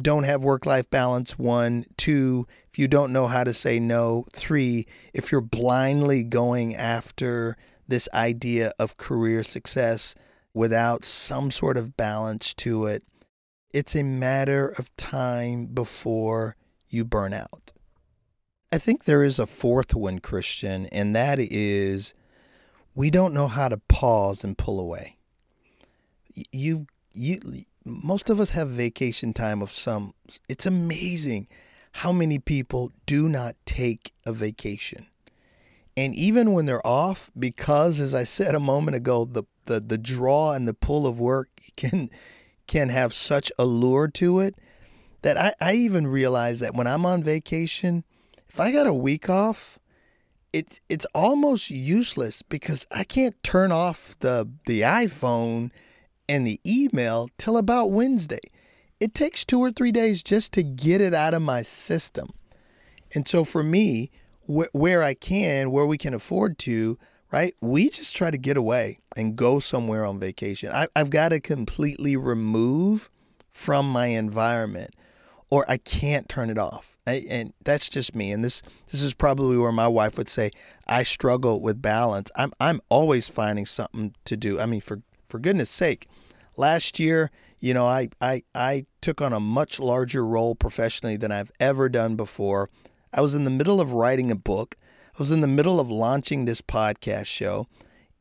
don't 0.00 0.25
have 0.25 0.42
work 0.42 0.64
life 0.64 0.88
balance, 0.88 1.38
one, 1.38 1.84
two, 1.98 2.46
if 2.72 2.78
you 2.78 2.88
don't 2.88 3.12
know 3.12 3.28
how 3.28 3.44
to 3.44 3.52
say 3.52 3.78
no, 3.78 4.25
three, 4.32 4.86
if 5.12 5.30
you're 5.30 5.42
blindly 5.42 6.25
going 6.25 6.75
after 6.75 7.56
this 7.86 8.08
idea 8.14 8.72
of 8.78 8.96
career 8.96 9.42
success 9.42 10.14
without 10.54 11.04
some 11.04 11.50
sort 11.50 11.76
of 11.76 11.96
balance 11.96 12.54
to 12.54 12.86
it, 12.86 13.02
it's 13.72 13.94
a 13.94 14.02
matter 14.02 14.68
of 14.78 14.94
time 14.96 15.66
before 15.66 16.56
you 16.88 17.04
burn 17.04 17.34
out. 17.34 17.72
I 18.72 18.78
think 18.78 19.04
there 19.04 19.22
is 19.22 19.38
a 19.38 19.46
fourth 19.46 19.94
one, 19.94 20.18
Christian, 20.18 20.86
and 20.86 21.14
that 21.14 21.38
is 21.38 22.14
we 22.94 23.10
don't 23.10 23.34
know 23.34 23.48
how 23.48 23.68
to 23.68 23.76
pause 23.76 24.42
and 24.42 24.56
pull 24.56 24.80
away. 24.80 25.18
You 26.50 26.86
you 27.12 27.38
most 27.87 28.28
of 28.28 28.40
us 28.40 28.50
have 28.50 28.69
vacation 28.69 29.33
time 29.33 29.62
of 29.62 29.71
some. 29.71 30.12
It's 30.49 30.66
amazing 30.66 31.47
how 31.93 32.12
many 32.12 32.38
people 32.38 32.93
do 33.07 33.28
not 33.28 33.57
take 33.64 34.12
a 34.26 34.33
vacation. 34.33 35.07
And 35.97 36.14
even 36.14 36.52
when 36.52 36.66
they're 36.66 36.87
off, 36.87 37.31
because 37.38 38.00
as 38.00 38.12
I 38.12 38.25
said 38.25 38.55
a 38.55 38.61
moment 38.61 38.97
ago, 38.97 39.25
the, 39.25 39.45
the, 39.64 39.81
the 39.81 39.97
draw 39.97 40.52
and 40.52 40.69
the 40.69 40.75
pull 40.75 41.07
of 41.07 41.19
work 41.19 41.49
can 41.76 42.11
can 42.66 42.88
have 42.88 43.14
such 43.14 43.52
allure 43.61 44.09
to 44.09 44.40
it 44.40 44.57
that 45.23 45.38
I, 45.38 45.55
I 45.61 45.75
even 45.75 46.09
realize 46.09 46.59
that 46.61 46.75
when 46.75 46.88
I'm 46.88 47.07
on 47.07 47.23
vacation, 47.23 48.02
if 48.49 48.59
I 48.59 48.73
got 48.73 48.88
a 48.88 48.93
week 48.95 49.31
off, 49.31 49.78
it's 50.52 50.81
it's 50.88 51.07
almost 51.14 51.71
useless 51.71 52.43
because 52.43 52.87
I 52.90 53.05
can't 53.05 53.40
turn 53.43 53.73
off 53.73 54.16
the 54.19 54.49
the 54.66 54.81
iPhone 54.81 55.71
and 56.28 56.47
the 56.47 56.61
email 56.66 57.28
till 57.38 57.56
about 57.56 57.90
Wednesday. 57.90 58.40
It 58.99 59.14
takes 59.14 59.45
two 59.45 59.61
or 59.61 59.71
three 59.71 59.92
days 59.92 60.23
just 60.23 60.52
to 60.52 60.62
get 60.62 61.00
it 61.00 61.14
out 61.14 61.35
of 61.35 61.42
my 61.42 61.62
system. 61.62 62.30
And 63.14 63.28
so 63.28 63.45
for 63.45 63.62
me, 63.62 64.11
wh- 64.47 64.75
where 64.75 65.02
I 65.02 65.14
can, 65.14 65.71
where 65.71 65.87
we 65.87 65.99
can 65.99 66.14
afford 66.14 66.59
to, 66.61 66.99
right, 67.30 67.54
we 67.61 67.90
just 67.90 68.16
try 68.16 68.30
to 68.30 68.38
get 68.38 68.56
away 68.56 68.99
and 69.16 69.37
go 69.37 69.59
somewhere 69.59 70.04
on 70.04 70.18
vacation. 70.18 70.71
I, 70.73 70.88
I've 70.97 71.11
got 71.11 71.30
to 71.30 71.40
completely 71.40 72.16
remove 72.16 73.11
from 73.52 73.88
my 73.88 74.06
environment 74.06 74.95
or 75.50 75.64
I 75.71 75.78
can't 75.78 76.28
turn 76.28 76.50
it 76.50 76.59
off. 76.59 76.97
I, 77.06 77.25
and 77.30 77.52
that's 77.64 77.88
just 77.88 78.14
me. 78.14 78.33
And 78.33 78.45
this 78.45 78.62
this 78.90 79.02
is 79.02 79.14
probably 79.14 79.56
where 79.56 79.73
my 79.73 79.88
wife 79.88 80.18
would 80.18 80.28
say 80.28 80.50
I 80.88 81.02
struggle 81.02 81.61
with 81.61 81.80
balance. 81.80 82.30
I'm 82.37 82.52
I'm 82.61 82.80
always 82.88 83.28
finding 83.28 83.66
something 83.66 84.14
to 84.25 84.37
do. 84.37 84.59
I 84.59 84.66
mean, 84.66 84.80
for 84.80 85.02
for 85.25 85.38
goodness 85.38 85.71
sake, 85.71 86.09
last 86.56 86.98
year, 86.98 87.30
you 87.58 87.75
know, 87.75 87.86
I 87.86 88.10
I 88.20 88.42
I 88.54 88.86
took 89.00 89.20
on 89.20 89.32
a 89.32 89.40
much 89.40 89.80
larger 89.80 90.25
role 90.25 90.54
professionally 90.54 91.16
than 91.16 91.32
I've 91.32 91.52
ever 91.60 91.88
done 91.88 92.16
before. 92.16 92.70
I 93.12 93.20
was 93.20 93.34
in 93.34 93.44
the 93.44 93.50
middle 93.50 93.80
of 93.80 93.92
writing 93.92 94.30
a 94.30 94.36
book. 94.36 94.76
I 95.14 95.18
was 95.18 95.30
in 95.30 95.40
the 95.40 95.46
middle 95.46 95.80
of 95.80 95.90
launching 95.90 96.44
this 96.44 96.60
podcast 96.60 97.26
show 97.26 97.66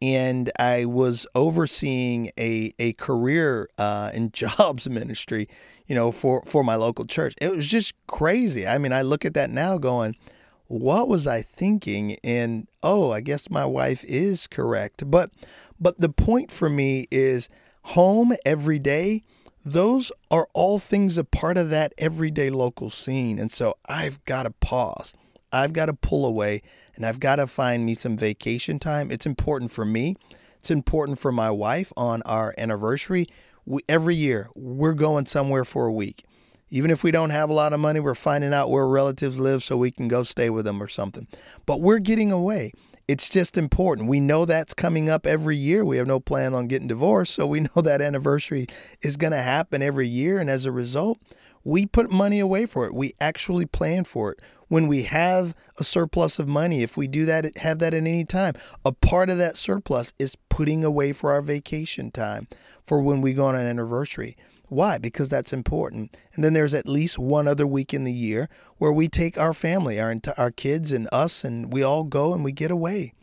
and 0.01 0.51
I 0.59 0.85
was 0.85 1.25
overseeing 1.35 2.31
a 2.37 2.73
a 2.79 2.93
career 2.93 3.67
uh, 3.77 4.11
in 4.13 4.31
jobs 4.33 4.89
ministry, 4.89 5.47
you 5.87 5.95
know, 5.95 6.11
for 6.11 6.43
for 6.45 6.63
my 6.63 6.75
local 6.75 7.05
church. 7.05 7.33
It 7.41 7.55
was 7.55 7.67
just 7.67 7.93
crazy. 8.07 8.67
I 8.67 8.77
mean, 8.77 8.93
I 8.93 9.01
look 9.01 9.25
at 9.25 9.33
that 9.35 9.49
now, 9.49 9.77
going, 9.77 10.15
"What 10.67 11.07
was 11.07 11.27
I 11.27 11.41
thinking?" 11.41 12.17
And 12.23 12.67
oh, 12.83 13.11
I 13.11 13.21
guess 13.21 13.49
my 13.49 13.65
wife 13.65 14.03
is 14.03 14.47
correct. 14.47 15.09
But 15.09 15.31
but 15.79 15.99
the 15.99 16.09
point 16.09 16.51
for 16.51 16.69
me 16.69 17.07
is 17.11 17.49
home 17.85 18.33
every 18.45 18.79
day. 18.79 19.23
Those 19.63 20.11
are 20.29 20.47
all 20.53 20.79
things 20.79 21.17
a 21.17 21.23
part 21.23 21.57
of 21.57 21.69
that 21.69 21.93
everyday 21.97 22.49
local 22.49 22.89
scene, 22.89 23.39
and 23.39 23.51
so 23.51 23.75
I've 23.87 24.23
got 24.25 24.43
to 24.43 24.51
pause. 24.51 25.13
I've 25.51 25.73
got 25.73 25.85
to 25.85 25.93
pull 25.93 26.25
away 26.25 26.61
and 26.95 27.05
I've 27.05 27.19
got 27.19 27.37
to 27.37 27.47
find 27.47 27.85
me 27.85 27.93
some 27.95 28.17
vacation 28.17 28.77
time. 28.77 29.09
It's 29.09 29.25
important 29.25 29.71
for 29.71 29.85
me. 29.85 30.15
It's 30.59 30.71
important 30.71 31.19
for 31.19 31.31
my 31.31 31.49
wife 31.49 31.93
on 31.95 32.21
our 32.23 32.53
anniversary. 32.57 33.27
We, 33.65 33.81
every 33.87 34.15
year, 34.15 34.49
we're 34.53 34.93
going 34.93 35.25
somewhere 35.25 35.63
for 35.63 35.85
a 35.85 35.93
week. 35.93 36.25
Even 36.69 36.91
if 36.91 37.03
we 37.03 37.11
don't 37.11 37.29
have 37.29 37.49
a 37.49 37.53
lot 37.53 37.73
of 37.73 37.79
money, 37.79 37.99
we're 37.99 38.15
finding 38.15 38.53
out 38.53 38.69
where 38.69 38.87
relatives 38.87 39.39
live 39.39 39.63
so 39.63 39.77
we 39.77 39.91
can 39.91 40.07
go 40.07 40.23
stay 40.23 40.49
with 40.49 40.65
them 40.65 40.81
or 40.81 40.87
something. 40.87 41.27
But 41.65 41.79
we're 41.79 41.99
getting 41.99 42.31
away. 42.31 42.73
It's 43.07 43.29
just 43.29 43.57
important. 43.57 44.09
We 44.09 44.19
know 44.19 44.45
that's 44.45 44.73
coming 44.73 45.09
up 45.09 45.27
every 45.27 45.55
year. 45.57 45.85
We 45.85 45.97
have 45.97 46.07
no 46.07 46.19
plan 46.19 46.53
on 46.53 46.67
getting 46.67 46.87
divorced, 46.87 47.35
so 47.35 47.45
we 47.45 47.59
know 47.75 47.81
that 47.81 48.01
anniversary 48.01 48.67
is 49.01 49.17
going 49.17 49.33
to 49.33 49.41
happen 49.41 49.81
every 49.81 50.07
year. 50.07 50.39
And 50.39 50.49
as 50.49 50.65
a 50.65 50.71
result, 50.71 51.19
we 51.63 51.85
put 51.85 52.11
money 52.11 52.39
away 52.39 52.65
for 52.65 52.85
it. 52.85 52.93
We 52.93 53.13
actually 53.19 53.65
plan 53.65 54.05
for 54.05 54.31
it 54.31 54.39
when 54.67 54.87
we 54.87 55.03
have 55.03 55.55
a 55.77 55.83
surplus 55.83 56.39
of 56.39 56.47
money, 56.47 56.81
if 56.81 56.97
we 56.97 57.07
do 57.07 57.25
that, 57.25 57.57
have 57.57 57.79
that 57.79 57.93
at 57.93 57.99
any 57.99 58.25
time, 58.25 58.53
a 58.83 58.91
part 58.91 59.29
of 59.29 59.37
that 59.37 59.57
surplus 59.57 60.13
is 60.17 60.35
putting 60.49 60.83
away 60.83 61.13
for 61.13 61.31
our 61.31 61.41
vacation 61.41 62.11
time 62.11 62.47
for 62.83 63.01
when 63.01 63.21
we 63.21 63.33
go 63.33 63.45
on 63.45 63.55
an 63.55 63.67
anniversary. 63.67 64.35
Why? 64.67 64.97
Because 64.97 65.29
that's 65.29 65.53
important. 65.53 66.15
And 66.33 66.43
then 66.43 66.53
there's 66.53 66.73
at 66.73 66.87
least 66.87 67.19
one 67.19 67.47
other 67.47 67.67
week 67.67 67.93
in 67.93 68.03
the 68.03 68.13
year 68.13 68.49
where 68.77 68.91
we 68.91 69.07
take 69.07 69.37
our 69.37 69.53
family, 69.53 69.99
our 69.99 70.15
our 70.37 70.51
kids 70.51 70.91
and 70.91 71.07
us, 71.11 71.43
and 71.43 71.71
we 71.71 71.83
all 71.83 72.03
go 72.03 72.33
and 72.33 72.43
we 72.43 72.51
get 72.51 72.71
away. 72.71 73.13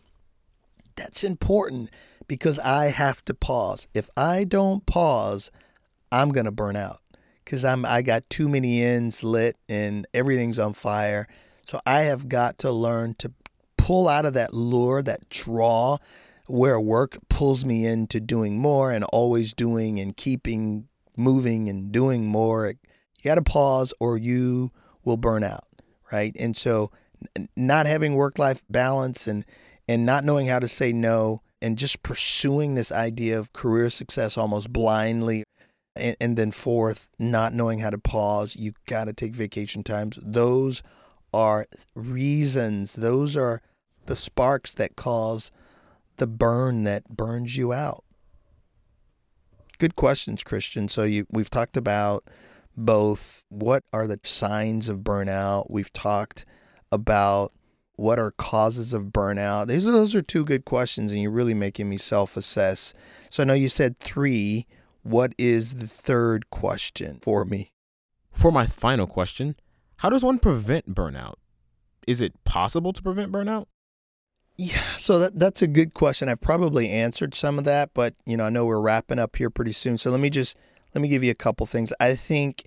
That's 0.96 1.24
important 1.24 1.90
because 2.28 2.58
I 2.58 2.86
have 2.86 3.24
to 3.24 3.34
pause. 3.34 3.88
If 3.94 4.08
I 4.16 4.44
don't 4.44 4.86
pause, 4.86 5.50
I'm 6.10 6.30
going 6.30 6.44
to 6.44 6.52
burn 6.52 6.76
out 6.76 6.98
because 7.44 7.64
I'm 7.64 7.84
I 7.84 8.02
got 8.02 8.28
too 8.30 8.48
many 8.48 8.82
ends 8.82 9.24
lit 9.24 9.56
and 9.68 10.06
everything's 10.14 10.58
on 10.58 10.74
fire. 10.74 11.26
So 11.66 11.80
I 11.86 12.00
have 12.00 12.28
got 12.28 12.58
to 12.58 12.70
learn 12.70 13.14
to 13.18 13.32
pull 13.76 14.08
out 14.08 14.26
of 14.26 14.34
that 14.34 14.54
lure, 14.54 15.02
that 15.02 15.28
draw, 15.28 15.98
where 16.46 16.78
work 16.78 17.18
pulls 17.28 17.64
me 17.64 17.86
into 17.86 18.20
doing 18.20 18.58
more 18.58 18.92
and 18.92 19.04
always 19.04 19.54
doing 19.54 19.98
and 19.98 20.16
keeping 20.16 20.88
moving 21.16 21.68
and 21.68 21.92
doing 21.92 22.26
more. 22.26 22.68
You 22.68 23.24
got 23.24 23.36
to 23.36 23.42
pause 23.42 23.94
or 24.00 24.16
you 24.16 24.70
will 25.04 25.16
burn 25.16 25.44
out, 25.44 25.64
right? 26.10 26.34
And 26.38 26.56
so 26.56 26.90
not 27.56 27.86
having 27.86 28.14
work 28.14 28.38
life 28.38 28.62
balance 28.68 29.26
and 29.26 29.44
and 29.88 30.06
not 30.06 30.24
knowing 30.24 30.46
how 30.46 30.58
to 30.58 30.68
say 30.68 30.92
no 30.92 31.42
and 31.60 31.76
just 31.76 32.02
pursuing 32.02 32.74
this 32.74 32.92
idea 32.92 33.38
of 33.38 33.52
career 33.52 33.90
success 33.90 34.38
almost 34.38 34.72
blindly 34.72 35.44
and, 35.96 36.16
and 36.20 36.36
then 36.36 36.50
fourth, 36.50 37.10
not 37.18 37.52
knowing 37.52 37.80
how 37.80 37.90
to 37.90 37.98
pause. 37.98 38.56
You 38.56 38.72
got 38.86 39.04
to 39.04 39.12
take 39.12 39.34
vacation 39.34 39.82
times. 39.82 40.18
Those 40.22 40.82
are 41.34 41.66
reasons. 41.94 42.94
Those 42.94 43.36
are 43.36 43.60
the 44.06 44.16
sparks 44.16 44.74
that 44.74 44.96
cause 44.96 45.50
the 46.16 46.26
burn 46.26 46.84
that 46.84 47.08
burns 47.08 47.56
you 47.56 47.72
out. 47.72 48.04
Good 49.82 49.96
questions, 49.96 50.44
Christian. 50.44 50.86
So 50.86 51.02
you, 51.02 51.26
we've 51.28 51.50
talked 51.50 51.76
about 51.76 52.22
both 52.76 53.42
what 53.48 53.82
are 53.92 54.06
the 54.06 54.20
signs 54.22 54.88
of 54.88 54.98
burnout. 54.98 55.66
We've 55.70 55.92
talked 55.92 56.44
about 56.92 57.52
what 57.96 58.16
are 58.16 58.30
causes 58.30 58.94
of 58.94 59.06
burnout. 59.06 59.66
These 59.66 59.84
are, 59.84 59.90
those 59.90 60.14
are 60.14 60.22
two 60.22 60.44
good 60.44 60.64
questions, 60.64 61.10
and 61.10 61.20
you're 61.20 61.32
really 61.32 61.52
making 61.52 61.88
me 61.88 61.96
self-assess. 61.96 62.94
So 63.28 63.42
I 63.42 63.46
know 63.46 63.54
you 63.54 63.68
said 63.68 63.98
three. 63.98 64.68
What 65.02 65.34
is 65.36 65.74
the 65.74 65.88
third 65.88 66.48
question 66.50 67.18
for 67.20 67.44
me? 67.44 67.72
For 68.30 68.52
my 68.52 68.66
final 68.66 69.08
question, 69.08 69.56
how 69.96 70.10
does 70.10 70.22
one 70.22 70.38
prevent 70.38 70.94
burnout? 70.94 71.38
Is 72.06 72.20
it 72.20 72.44
possible 72.44 72.92
to 72.92 73.02
prevent 73.02 73.32
burnout? 73.32 73.66
Yeah, 74.56 74.82
so 74.96 75.18
that 75.18 75.38
that's 75.38 75.62
a 75.62 75.66
good 75.66 75.94
question. 75.94 76.28
I've 76.28 76.40
probably 76.40 76.88
answered 76.88 77.34
some 77.34 77.58
of 77.58 77.64
that, 77.64 77.90
but 77.94 78.14
you 78.26 78.36
know, 78.36 78.44
I 78.44 78.50
know 78.50 78.64
we're 78.64 78.80
wrapping 78.80 79.18
up 79.18 79.36
here 79.36 79.50
pretty 79.50 79.72
soon. 79.72 79.98
So 79.98 80.10
let 80.10 80.20
me 80.20 80.30
just 80.30 80.56
let 80.94 81.02
me 81.02 81.08
give 81.08 81.24
you 81.24 81.30
a 81.30 81.34
couple 81.34 81.66
things. 81.66 81.92
I 81.98 82.14
think 82.14 82.64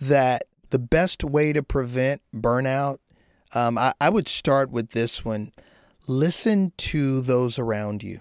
that 0.00 0.44
the 0.70 0.78
best 0.78 1.22
way 1.22 1.52
to 1.52 1.62
prevent 1.62 2.22
burnout, 2.34 2.98
um, 3.54 3.76
I, 3.76 3.92
I 4.00 4.08
would 4.08 4.28
start 4.28 4.70
with 4.70 4.90
this 4.90 5.24
one. 5.24 5.52
Listen 6.08 6.72
to 6.78 7.20
those 7.20 7.58
around 7.58 8.02
you, 8.02 8.20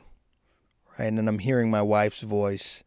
right? 0.98 1.06
And 1.06 1.28
I'm 1.28 1.40
hearing 1.40 1.72
my 1.72 1.82
wife's 1.82 2.22
voice 2.22 2.84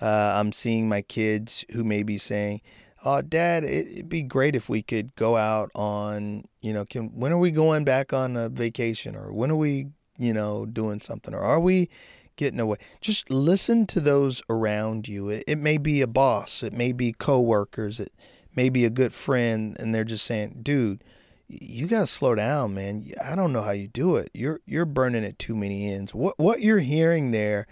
uh, 0.00 0.34
I'm 0.38 0.52
seeing 0.52 0.88
my 0.88 1.02
kids 1.02 1.64
who 1.72 1.84
may 1.84 2.02
be 2.02 2.18
saying, 2.18 2.60
"Oh, 3.04 3.22
Dad, 3.22 3.64
it'd 3.64 4.08
be 4.08 4.22
great 4.22 4.56
if 4.56 4.68
we 4.68 4.82
could 4.82 5.14
go 5.16 5.36
out 5.36 5.70
on, 5.74 6.44
you 6.62 6.72
know, 6.72 6.84
can 6.84 7.08
when 7.18 7.32
are 7.32 7.38
we 7.38 7.50
going 7.50 7.84
back 7.84 8.12
on 8.12 8.36
a 8.36 8.48
vacation, 8.48 9.14
or 9.16 9.32
when 9.32 9.50
are 9.50 9.56
we, 9.56 9.88
you 10.18 10.32
know, 10.32 10.66
doing 10.66 11.00
something, 11.00 11.34
or 11.34 11.40
are 11.40 11.60
we 11.60 11.88
getting 12.36 12.60
away?" 12.60 12.78
Just 13.00 13.30
listen 13.30 13.86
to 13.88 14.00
those 14.00 14.42
around 14.50 15.08
you. 15.08 15.28
It, 15.28 15.44
it 15.46 15.58
may 15.58 15.78
be 15.78 16.00
a 16.00 16.06
boss, 16.06 16.62
it 16.62 16.72
may 16.72 16.92
be 16.92 17.12
coworkers, 17.12 18.00
it 18.00 18.12
may 18.54 18.68
be 18.68 18.84
a 18.84 18.90
good 18.90 19.12
friend, 19.12 19.76
and 19.78 19.94
they're 19.94 20.04
just 20.04 20.24
saying, 20.24 20.60
"Dude." 20.62 21.02
you 21.48 21.86
got 21.86 22.00
to 22.00 22.06
slow 22.06 22.34
down, 22.34 22.74
man. 22.74 23.04
I 23.24 23.36
don't 23.36 23.52
know 23.52 23.62
how 23.62 23.70
you 23.70 23.88
do 23.88 24.16
it. 24.16 24.30
You're 24.34 24.60
you're 24.66 24.84
burning 24.84 25.24
at 25.24 25.38
too 25.38 25.54
many 25.54 25.92
ends. 25.92 26.14
What 26.14 26.34
what 26.38 26.60
you're 26.60 26.80
hearing 26.80 27.30
there 27.30 27.66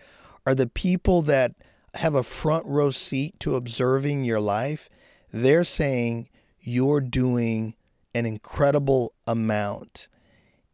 are 0.47 0.55
the 0.55 0.69
people 0.69 1.23
that 1.23 1.55
have 1.95 2.15
a 2.15 2.23
front 2.23 2.67
row 2.67 2.91
seat 2.91 3.39
to 3.41 3.57
observing 3.57 4.25
your 4.25 4.41
life, 4.41 4.89
they're 5.35 5.65
saying 5.65 6.29
you're 6.61 7.01
doing 7.01 7.75
an 8.15 8.25
incredible 8.25 9.13
amount. 9.27 10.07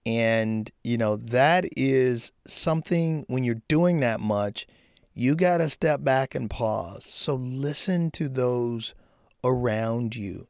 And, 0.04 0.70
you 0.84 0.98
know, 0.98 1.16
that 1.16 1.64
is 1.78 2.30
something 2.46 3.24
when 3.26 3.42
you're 3.42 3.62
doing 3.68 4.00
that 4.00 4.20
much, 4.20 4.66
you 5.14 5.34
got 5.34 5.58
to 5.58 5.70
step 5.70 6.04
back 6.04 6.34
and 6.34 6.50
pause. 6.50 7.04
So 7.06 7.34
listen 7.34 8.10
to 8.12 8.28
those 8.28 8.94
around 9.42 10.14
you. 10.14 10.46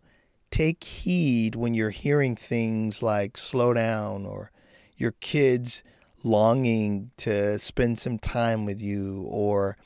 Take 0.51 0.83
heed 0.83 1.55
when 1.55 1.75
you're 1.75 1.91
hearing 1.91 2.35
things 2.35 3.05
like 3.05 3.37
slow 3.37 3.73
down 3.75 4.27
or 4.27 4.51
your 4.97 5.13
kids 5.13 5.85
longing 6.25 7.13
to 7.19 7.61
spend 7.61 7.99
some 7.99 8.19
time 8.19 8.65
with 8.67 8.83
you 8.83 9.25
or 9.29 9.77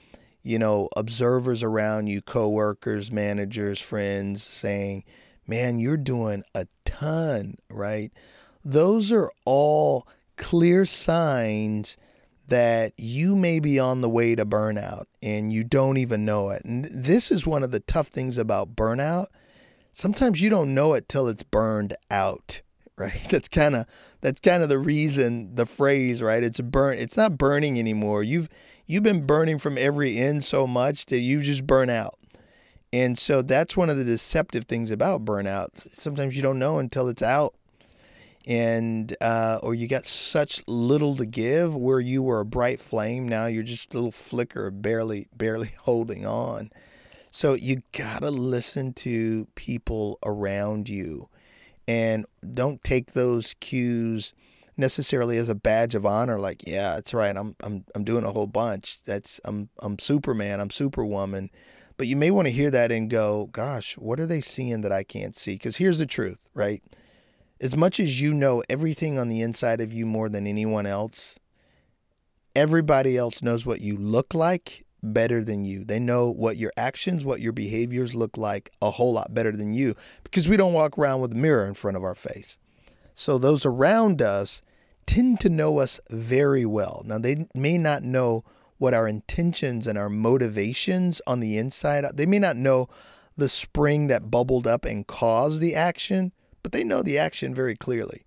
you 0.45 0.59
know, 0.59 0.89
observers 0.97 1.63
around 1.63 2.07
you, 2.07 2.21
coworkers, 2.21 3.11
managers, 3.11 3.81
friends 3.81 4.43
saying, 4.43 5.03
man, 5.47 5.79
you're 5.79 5.97
doing 5.97 6.45
a 6.55 6.67
ton, 6.85 7.57
right? 7.71 8.13
Those 8.65 9.11
are 9.11 9.33
all 9.45 10.07
clear 10.37 10.85
signs 10.85 11.97
that 12.47 12.93
you 12.99 13.35
may 13.35 13.59
be 13.59 13.79
on 13.79 14.03
the 14.03 14.09
way 14.09 14.35
to 14.35 14.45
burnout 14.45 15.05
and 15.23 15.51
you 15.51 15.65
don't 15.65 15.97
even 15.97 16.27
know 16.27 16.51
it. 16.51 16.63
And 16.65 16.85
this 16.85 17.31
is 17.31 17.47
one 17.47 17.63
of 17.63 17.71
the 17.71 17.81
tough 17.81 18.09
things 18.09 18.37
about 18.37 18.77
burnout. 18.77 19.27
Sometimes 19.93 20.43
you 20.43 20.51
don't 20.51 20.75
know 20.75 20.93
it 20.93 21.09
till 21.09 21.27
it's 21.27 21.43
burned 21.43 21.97
out, 22.11 22.61
right? 22.97 23.21
That's 23.31 23.49
kind 23.49 23.77
of 23.77 23.87
that's 24.21 24.41
kind 24.41 24.63
of 24.63 24.69
the 24.71 24.79
reason 24.79 25.55
the 25.55 25.67
phrase, 25.67 26.23
right? 26.23 26.43
It's 26.43 26.61
burn 26.61 26.99
it's 26.99 27.17
not 27.17 27.37
burning 27.39 27.79
anymore. 27.79 28.23
You've 28.23 28.49
you've 28.87 29.03
been 29.03 29.27
burning 29.27 29.59
from 29.59 29.77
every 29.79 30.17
end 30.17 30.45
so 30.45 30.67
much 30.67 31.07
that 31.07 31.19
you 31.19 31.43
just 31.43 31.67
burn 31.67 31.91
out. 31.91 32.15
And 32.93 33.19
so 33.19 33.43
that's 33.43 33.77
one 33.77 33.91
of 33.91 33.97
the 33.97 34.05
deceptive 34.05 34.65
things 34.67 34.91
about 34.91 35.25
burnout. 35.25 35.77
Sometimes 35.77 36.37
you 36.37 36.43
don't 36.43 36.59
know 36.61 36.79
until 36.79 37.09
it's 37.09 37.23
out. 37.23 37.55
and 38.47 39.17
uh, 39.21 39.59
or 39.63 39.75
you 39.75 39.89
got 39.89 40.07
such 40.07 40.63
little 40.67 41.17
to 41.17 41.27
give 41.27 41.75
where 41.75 42.01
you 42.01 42.23
were 42.23 42.41
a 42.41 42.45
bright 42.45 42.81
flame 42.81 43.27
now 43.29 43.47
you're 43.47 43.63
just 43.63 43.95
a 43.95 43.97
little 43.97 44.13
flicker 44.13 44.71
barely 44.71 45.27
barely 45.37 45.71
holding 45.83 46.27
on 46.27 46.71
so 47.31 47.55
you 47.55 47.83
gotta 47.93 48.31
listen 48.31 48.93
to 48.93 49.47
people 49.55 50.19
around 50.25 50.89
you 50.89 51.29
and 51.87 52.27
don't 52.53 52.83
take 52.83 53.13
those 53.13 53.55
cues 53.61 54.33
necessarily 54.77 55.39
as 55.39 55.49
a 55.49 55.55
badge 55.55 55.95
of 55.95 56.05
honor 56.05 56.39
like 56.39 56.63
yeah 56.67 56.95
that's 56.95 57.15
right 57.15 57.37
i'm 57.37 57.55
i'm 57.63 57.85
i'm 57.95 58.05
doing 58.05 58.25
a 58.25 58.33
whole 58.33 58.47
bunch. 58.47 59.03
That's 59.05 59.41
i'm 59.45 59.69
i'm 59.81 59.99
superman 59.99 60.61
i'm 60.61 60.71
superwoman. 60.71 61.51
But 61.97 62.09
you 62.09 62.17
may 62.17 62.33
want 62.33 62.49
to 62.49 62.53
hear 62.53 62.71
that 62.73 62.91
and 62.91 63.09
go 63.09 63.47
gosh 63.47 63.97
what 63.97 64.19
are 64.19 64.27
they 64.27 64.41
seeing 64.41 64.81
that 64.81 64.93
i 64.93 65.05
can't 65.05 65.37
see? 65.37 65.53
Because 65.53 65.77
here's 65.77 65.99
the 65.99 66.07
truth 66.07 66.49
right? 66.55 66.83
As 67.61 67.77
much 67.77 68.01
as 68.01 68.21
you 68.21 68.35
know 68.35 68.63
everything 68.69 69.19
on 69.19 69.29
the 69.29 69.41
inside 69.41 69.81
of 69.81 69.93
you 69.93 70.07
more 70.07 70.29
than 70.29 70.47
anyone 70.47 70.87
else, 70.87 71.39
everybody 72.57 73.17
else 73.17 73.43
knows 73.43 73.65
what 73.65 73.81
you 73.81 73.97
look 73.97 74.35
like 74.35 74.85
better 75.13 75.45
than 75.45 75.65
you. 75.65 75.85
They 75.85 75.99
know 75.99 76.31
what 76.31 76.57
your 76.57 76.73
actions, 76.77 77.25
what 77.25 77.41
your 77.41 77.53
behaviors 77.53 78.15
look 78.15 78.37
like 78.37 78.73
a 78.81 78.91
whole 78.91 79.13
lot 79.13 79.35
better 79.35 79.53
than 79.53 79.73
you 79.73 79.95
because 80.23 80.49
we 80.49 80.57
don't 80.57 80.73
walk 80.73 80.99
around 80.99 81.21
with 81.21 81.33
a 81.33 81.37
mirror 81.37 81.67
in 81.67 81.75
front 81.75 81.97
of 81.97 82.05
our 82.05 82.15
face. 82.15 82.59
So 83.15 83.39
those 83.39 83.65
around 83.65 84.21
us 84.21 84.63
tend 85.07 85.41
to 85.41 85.49
know 85.49 85.79
us 85.79 86.01
very 86.11 86.67
well. 86.67 87.03
Now, 87.05 87.19
they 87.19 87.47
may 87.55 87.79
not 87.79 88.03
know 88.03 88.45
what 88.79 88.95
our 88.95 89.07
intentions 89.07 89.87
and 89.87 89.97
our 89.97 90.11
motivations 90.11 91.21
on 91.27 91.41
the 91.41 91.59
inside, 91.59 92.05
they 92.15 92.27
may 92.27 92.39
not 92.39 92.57
know 92.57 92.89
the 93.37 93.49
spring 93.49 94.09
that 94.09 94.31
bubbled 94.31 94.67
up 94.67 94.85
and 94.85 95.07
caused 95.07 95.61
the 95.61 95.75
action, 95.75 96.33
but 96.63 96.73
they 96.73 96.85
know 96.85 97.03
the 97.03 97.19
action 97.19 97.55
very 97.55 97.77
clearly. 97.77 98.25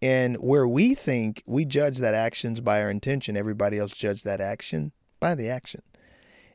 And 0.00 0.36
where 0.36 0.66
we 0.66 0.94
think 0.94 1.42
we 1.46 1.64
judge 1.64 1.98
that 1.98 2.14
actions 2.14 2.60
by 2.60 2.82
our 2.82 2.90
intention, 2.90 3.36
everybody 3.36 3.78
else 3.78 3.92
judge 3.92 4.22
that 4.22 4.40
action 4.40 4.92
by 5.18 5.34
the 5.34 5.48
action. 5.48 5.82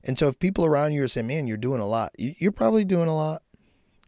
And 0.04 0.18
so 0.18 0.28
if 0.28 0.40
people 0.40 0.66
around 0.66 0.94
you 0.94 1.04
are 1.04 1.08
saying, 1.08 1.28
man, 1.28 1.48
you're 1.48 1.58
doing 1.58 1.80
a 1.80 1.88
lot, 1.88 2.12
you're 2.18 2.52
probably 2.52 2.84
doing 2.84 3.08
a 3.08 3.16
lot, 3.16 3.42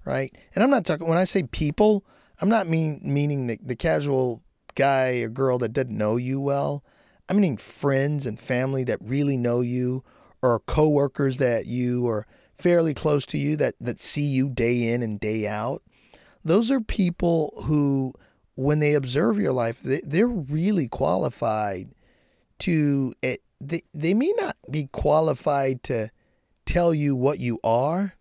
right? 0.03 0.35
And 0.53 0.63
I'm 0.63 0.69
not 0.69 0.85
talking, 0.85 1.07
when 1.07 1.17
I 1.17 1.23
say 1.23 1.43
people, 1.43 2.05
I'm 2.41 2.49
not 2.49 2.67
mean, 2.67 2.99
meaning 3.03 3.47
the, 3.47 3.57
the 3.63 3.75
casual 3.75 4.41
guy 4.75 5.19
or 5.21 5.29
girl 5.29 5.57
that 5.59 5.73
doesn't 5.73 5.97
know 5.97 6.17
you 6.17 6.41
well. 6.41 6.83
I 7.29 7.33
mean 7.33 7.57
friends 7.57 8.25
and 8.25 8.39
family 8.39 8.83
that 8.83 8.99
really 9.01 9.37
know 9.37 9.61
you 9.61 10.03
or 10.41 10.59
coworkers 10.59 11.37
that 11.37 11.65
you 11.65 12.07
are 12.07 12.27
fairly 12.53 12.93
close 12.93 13.25
to 13.27 13.37
you 13.37 13.55
that, 13.57 13.75
that 13.79 13.99
see 13.99 14.25
you 14.25 14.49
day 14.49 14.91
in 14.93 15.01
and 15.01 15.19
day 15.19 15.47
out 15.47 15.81
those 16.45 16.69
are 16.69 16.79
people 16.79 17.51
who, 17.65 18.13
when 18.53 18.79
they 18.79 18.93
observe 18.93 19.39
your 19.39 19.51
life, 19.51 19.81
they, 19.81 20.21
are 20.21 20.27
really 20.27 20.87
qualified 20.87 21.89
to, 22.59 23.13
eh, 23.23 23.37
they, 23.61 23.83
they 23.93 24.13
may 24.13 24.33
not 24.37 24.57
be 24.69 24.89
qualified 24.91 25.83
to 25.83 26.09
tell 26.65 26.93
you 26.93 27.15
what 27.15 27.39
you 27.39 27.59
are, 27.63 28.15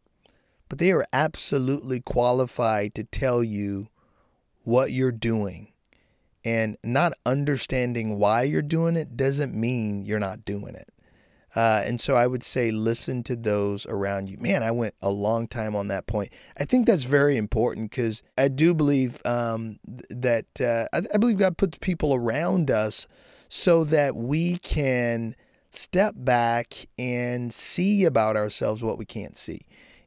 but 0.68 0.78
they 0.78 0.92
are 0.92 1.04
absolutely 1.12 2.00
qualified 2.00 2.94
to 2.94 3.04
tell 3.04 3.42
you 3.42 3.88
what 4.62 4.92
you're 4.92 5.12
doing. 5.12 5.72
And 6.46 6.76
not 6.84 7.14
understanding 7.24 8.18
why 8.18 8.42
you're 8.42 8.60
doing 8.60 8.96
it 8.96 9.16
doesn't 9.16 9.54
mean 9.54 10.02
you're 10.02 10.18
not 10.18 10.44
doing 10.44 10.74
it. 10.74 10.90
Uh, 11.56 11.82
and 11.84 12.00
so 12.00 12.16
I 12.16 12.26
would 12.26 12.42
say 12.42 12.70
listen 12.70 13.22
to 13.24 13.36
those 13.36 13.86
around 13.86 14.28
you. 14.28 14.36
Man, 14.38 14.62
I 14.62 14.72
went 14.72 14.94
a 15.00 15.10
long 15.10 15.46
time 15.46 15.76
on 15.76 15.88
that 15.88 16.06
point. 16.06 16.32
I 16.58 16.64
think 16.64 16.86
that's 16.86 17.04
very 17.04 17.36
important 17.36 17.90
because 17.90 18.22
I 18.36 18.48
do 18.48 18.74
believe 18.74 19.22
um, 19.24 19.78
that 20.10 20.60
uh, 20.60 20.86
I, 20.92 21.02
I 21.14 21.18
believe 21.18 21.38
God 21.38 21.56
puts 21.56 21.78
people 21.78 22.12
around 22.12 22.70
us 22.70 23.06
so 23.56 23.84
that 23.84 24.16
we 24.16 24.58
can 24.58 25.36
step 25.70 26.12
back 26.16 26.74
and 26.98 27.54
see 27.54 28.04
about 28.04 28.36
ourselves 28.36 28.82
what 28.82 28.98
we 28.98 29.04
can't 29.04 29.36
see. 29.36 29.60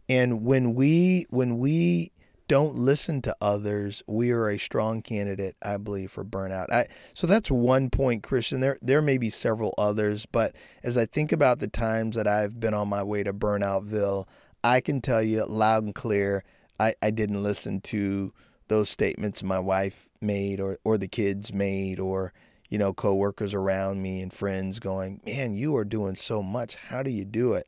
And 0.10 0.44
when 0.44 0.76
we 0.76 1.28
when 1.30 1.58
we 1.58 2.12
don't 2.50 2.76
listen 2.76 3.22
to 3.22 3.34
others, 3.40 4.04
we 4.06 4.32
are 4.32 4.50
a 4.50 4.60
strong 4.60 5.02
candidate, 5.02 5.56
I 5.64 5.78
believe, 5.78 6.12
for 6.12 6.26
burnout. 6.26 6.70
I, 6.74 6.88
so 7.14 7.26
that's 7.26 7.50
one 7.50 7.90
point, 7.90 8.22
Christian. 8.22 8.60
There, 8.60 8.78
there 8.82 9.02
may 9.02 9.18
be 9.18 9.30
several 9.30 9.74
others, 9.78 10.26
but 10.26 10.54
as 10.84 10.98
I 10.98 11.06
think 11.06 11.32
about 11.32 11.60
the 11.60 11.70
times 11.70 12.18
that 12.18 12.28
I've 12.28 12.60
been 12.60 12.74
on 12.74 12.90
my 12.90 13.02
way 13.02 13.24
to 13.24 13.34
Burnoutville, 13.34 14.26
I 14.62 14.82
can 14.82 15.00
tell 15.00 15.24
you 15.24 15.46
loud 15.46 15.84
and 15.84 15.96
clear, 15.96 16.44
I, 16.82 16.96
I 17.02 17.12
didn't 17.12 17.44
listen 17.44 17.80
to 17.82 18.34
those 18.68 18.90
statements 18.90 19.42
my 19.42 19.60
wife 19.60 20.10
made 20.20 20.60
or, 20.60 20.80
or 20.84 20.98
the 20.98 21.08
kids 21.08 21.54
made 21.54 21.98
or, 21.98 22.34
you 22.70 22.78
know, 22.78 22.94
coworkers 22.94 23.54
around 23.54 24.02
me 24.02 24.22
and 24.22 24.34
friends 24.34 24.80
going, 24.80 25.22
man, 25.26 25.54
you 25.54 25.76
are 25.76 25.86
doing 25.86 26.16
so 26.16 26.44
much. 26.44 26.76
How 26.76 27.02
do 27.04 27.10
you 27.10 27.26
do 27.26 27.54
it? 27.54 27.68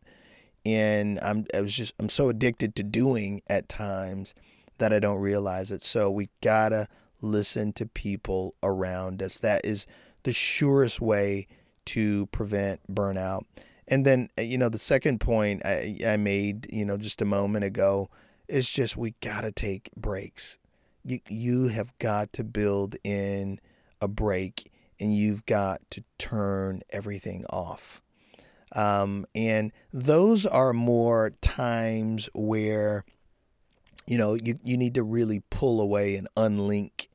And 0.66 1.20
I'm, 1.22 1.46
I 1.54 1.62
was 1.62 1.74
just, 1.74 1.94
I'm 2.00 2.10
so 2.10 2.30
addicted 2.30 2.76
to 2.76 2.84
doing 2.84 3.42
at 3.48 3.70
times 3.70 4.34
that 4.78 4.94
I 4.94 5.00
don't 5.00 5.20
realize 5.20 5.72
it. 5.72 5.82
So 5.82 6.12
we 6.12 6.30
gotta 6.42 6.88
listen 7.22 7.74
to 7.74 7.86
people 7.86 8.56
around 8.62 9.22
us. 9.22 9.40
That 9.40 9.66
is 9.66 9.88
the 10.24 10.34
surest 10.34 11.00
way 11.00 11.48
to 11.86 12.28
prevent 12.28 12.82
burnout. 12.94 13.44
And 13.88 14.06
then, 14.06 14.30
uh, 14.38 14.42
you 14.42 14.58
know, 14.58 14.70
the 14.70 14.78
second 14.78 15.20
point 15.20 15.66
I, 15.66 15.98
I 16.06 16.18
made, 16.18 16.68
you 16.72 16.86
know, 16.86 16.98
just 16.98 17.22
a 17.22 17.26
moment 17.26 17.66
ago 17.66 18.10
is 18.48 18.70
just 18.70 18.98
we 18.98 19.16
gotta 19.22 19.52
take 19.52 19.92
breaks. 19.96 20.60
You, 21.06 21.20
you 21.30 21.68
have 21.70 21.98
got 22.00 22.34
to 22.34 22.44
build 22.44 22.96
in 23.04 23.60
a 24.02 24.08
break 24.08 24.72
and 25.00 25.16
you've 25.16 25.46
got 25.46 25.82
to 25.92 26.04
turn 26.18 26.82
everything 26.90 27.46
off. 27.50 28.02
Um, 28.76 29.26
and 29.34 29.72
those 29.92 30.46
are 30.46 30.74
more 30.74 31.32
times 31.42 32.30
where 32.34 33.04
you 34.10 34.18
know, 34.18 34.34
you, 34.34 34.60
you 34.64 34.76
need 34.76 34.96
to 34.96 35.04
really 35.04 35.44
pull 35.52 35.80
away 35.80 36.16
and 36.16 36.28
unlink, 36.36 37.08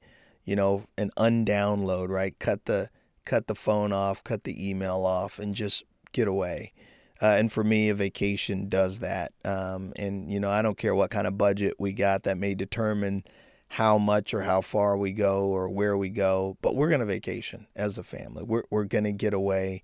you 0.44 0.54
know, 0.54 0.84
and 0.96 1.12
undownload, 1.16 2.08
right? 2.08 2.38
Cut 2.38 2.66
the 2.66 2.88
cut 3.24 3.48
the 3.48 3.54
phone 3.56 3.92
off, 3.92 4.22
cut 4.22 4.44
the 4.44 4.70
email 4.70 5.04
off, 5.04 5.40
and 5.40 5.56
just 5.56 5.82
get 6.12 6.28
away. 6.28 6.72
Uh, 7.20 7.34
and 7.38 7.50
for 7.50 7.64
me, 7.64 7.88
a 7.88 7.94
vacation 7.94 8.68
does 8.68 9.00
that. 9.00 9.32
Um, 9.44 9.92
and 9.96 10.30
you 10.30 10.38
know, 10.38 10.50
I 10.50 10.62
don't 10.62 10.78
care 10.78 10.94
what 10.94 11.10
kind 11.10 11.26
of 11.26 11.36
budget 11.36 11.74
we 11.80 11.92
got 11.92 12.22
that 12.22 12.38
may 12.38 12.54
determine 12.54 13.24
how 13.68 13.98
much 13.98 14.32
or 14.32 14.42
how 14.42 14.60
far 14.60 14.96
we 14.96 15.12
go 15.12 15.46
or 15.46 15.68
where 15.68 15.96
we 15.96 16.10
go. 16.10 16.56
But 16.62 16.76
we're 16.76 16.90
gonna 16.90 17.06
vacation 17.06 17.66
as 17.74 17.98
a 17.98 18.04
family. 18.04 18.44
We're 18.44 18.64
we're 18.70 18.84
gonna 18.84 19.12
get 19.12 19.34
away. 19.34 19.82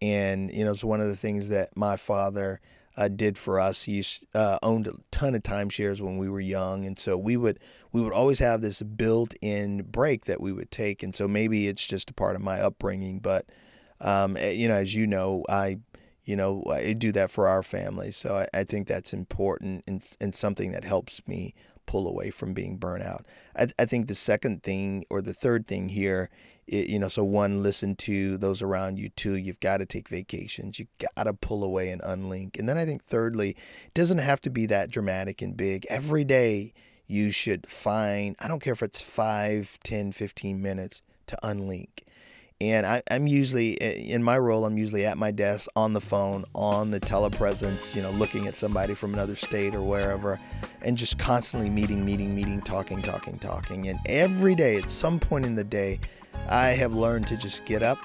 And 0.00 0.50
you 0.52 0.64
know, 0.64 0.72
it's 0.72 0.84
one 0.84 1.00
of 1.00 1.08
the 1.08 1.16
things 1.16 1.48
that 1.48 1.76
my 1.76 1.96
father 1.96 2.60
uh, 2.96 3.08
did 3.08 3.36
for 3.36 3.60
us. 3.60 3.84
He 3.84 4.04
uh, 4.34 4.58
owned 4.62 4.86
a 4.86 4.94
ton 5.10 5.34
of 5.34 5.42
timeshares 5.42 6.00
when 6.00 6.16
we 6.16 6.28
were 6.28 6.40
young, 6.40 6.86
and 6.86 6.98
so 6.98 7.16
we 7.18 7.36
would 7.36 7.58
we 7.92 8.02
would 8.02 8.12
always 8.12 8.38
have 8.38 8.60
this 8.60 8.82
built-in 8.82 9.82
break 9.82 10.24
that 10.26 10.40
we 10.40 10.52
would 10.52 10.70
take. 10.70 11.02
And 11.02 11.14
so 11.14 11.28
maybe 11.28 11.66
it's 11.66 11.86
just 11.86 12.10
a 12.10 12.14
part 12.14 12.36
of 12.36 12.42
my 12.42 12.60
upbringing, 12.60 13.20
but 13.20 13.46
um, 14.00 14.36
eh, 14.36 14.50
you 14.50 14.68
know, 14.68 14.74
as 14.74 14.94
you 14.94 15.06
know, 15.06 15.44
I 15.48 15.78
you 16.24 16.36
know 16.36 16.62
I 16.70 16.92
do 16.94 17.12
that 17.12 17.30
for 17.30 17.48
our 17.48 17.62
family, 17.62 18.10
so 18.10 18.36
I, 18.36 18.60
I 18.60 18.64
think 18.64 18.86
that's 18.86 19.12
important 19.12 19.84
and 19.86 20.02
and 20.20 20.34
something 20.34 20.72
that 20.72 20.84
helps 20.84 21.26
me 21.26 21.54
pull 21.86 22.08
away 22.08 22.30
from 22.30 22.52
being 22.52 22.76
burnt 22.76 23.02
out. 23.02 23.24
I, 23.56 23.68
I 23.78 23.84
think 23.84 24.08
the 24.08 24.14
second 24.14 24.62
thing 24.62 25.04
or 25.08 25.22
the 25.22 25.32
third 25.32 25.66
thing 25.66 25.88
here 25.88 26.30
it, 26.66 26.88
you 26.88 26.98
know, 26.98 27.08
so 27.08 27.24
one, 27.24 27.62
listen 27.62 27.94
to 27.96 28.38
those 28.38 28.62
around 28.62 28.98
you. 28.98 29.08
Two, 29.10 29.34
you've 29.34 29.60
got 29.60 29.78
to 29.78 29.86
take 29.86 30.08
vacations. 30.08 30.78
You 30.78 30.86
got 30.98 31.24
to 31.24 31.32
pull 31.32 31.62
away 31.62 31.90
and 31.90 32.02
unlink. 32.02 32.58
And 32.58 32.68
then 32.68 32.76
I 32.76 32.84
think 32.84 33.04
thirdly, 33.04 33.50
it 33.50 33.94
doesn't 33.94 34.18
have 34.18 34.40
to 34.42 34.50
be 34.50 34.66
that 34.66 34.90
dramatic 34.90 35.42
and 35.42 35.56
big. 35.56 35.86
Every 35.88 36.24
day 36.24 36.72
you 37.06 37.30
should 37.30 37.68
find, 37.68 38.34
I 38.40 38.48
don't 38.48 38.60
care 38.60 38.72
if 38.72 38.82
it's 38.82 39.00
5, 39.00 39.78
10, 39.82 40.12
15 40.12 40.60
minutes 40.60 41.02
to 41.28 41.38
unlink. 41.42 42.00
And 42.60 42.86
I, 42.86 43.02
am 43.10 43.26
usually 43.26 43.74
in 43.74 44.22
my 44.22 44.38
role. 44.38 44.64
I'm 44.64 44.78
usually 44.78 45.04
at 45.04 45.18
my 45.18 45.30
desk 45.30 45.68
on 45.76 45.92
the 45.92 46.00
phone, 46.00 46.44
on 46.54 46.90
the 46.90 46.98
telepresence, 46.98 47.94
you 47.94 48.00
know, 48.00 48.10
looking 48.12 48.46
at 48.46 48.56
somebody 48.56 48.94
from 48.94 49.12
another 49.12 49.34
state 49.34 49.74
or 49.74 49.82
wherever, 49.82 50.40
and 50.80 50.96
just 50.96 51.18
constantly 51.18 51.68
meeting, 51.68 52.02
meeting, 52.04 52.34
meeting, 52.34 52.62
talking, 52.62 53.02
talking, 53.02 53.38
talking. 53.38 53.88
And 53.88 53.98
every 54.06 54.54
day, 54.54 54.76
at 54.76 54.88
some 54.88 55.20
point 55.20 55.44
in 55.44 55.54
the 55.54 55.64
day, 55.64 56.00
I 56.48 56.68
have 56.68 56.94
learned 56.94 57.26
to 57.26 57.36
just 57.36 57.66
get 57.66 57.82
up, 57.82 57.98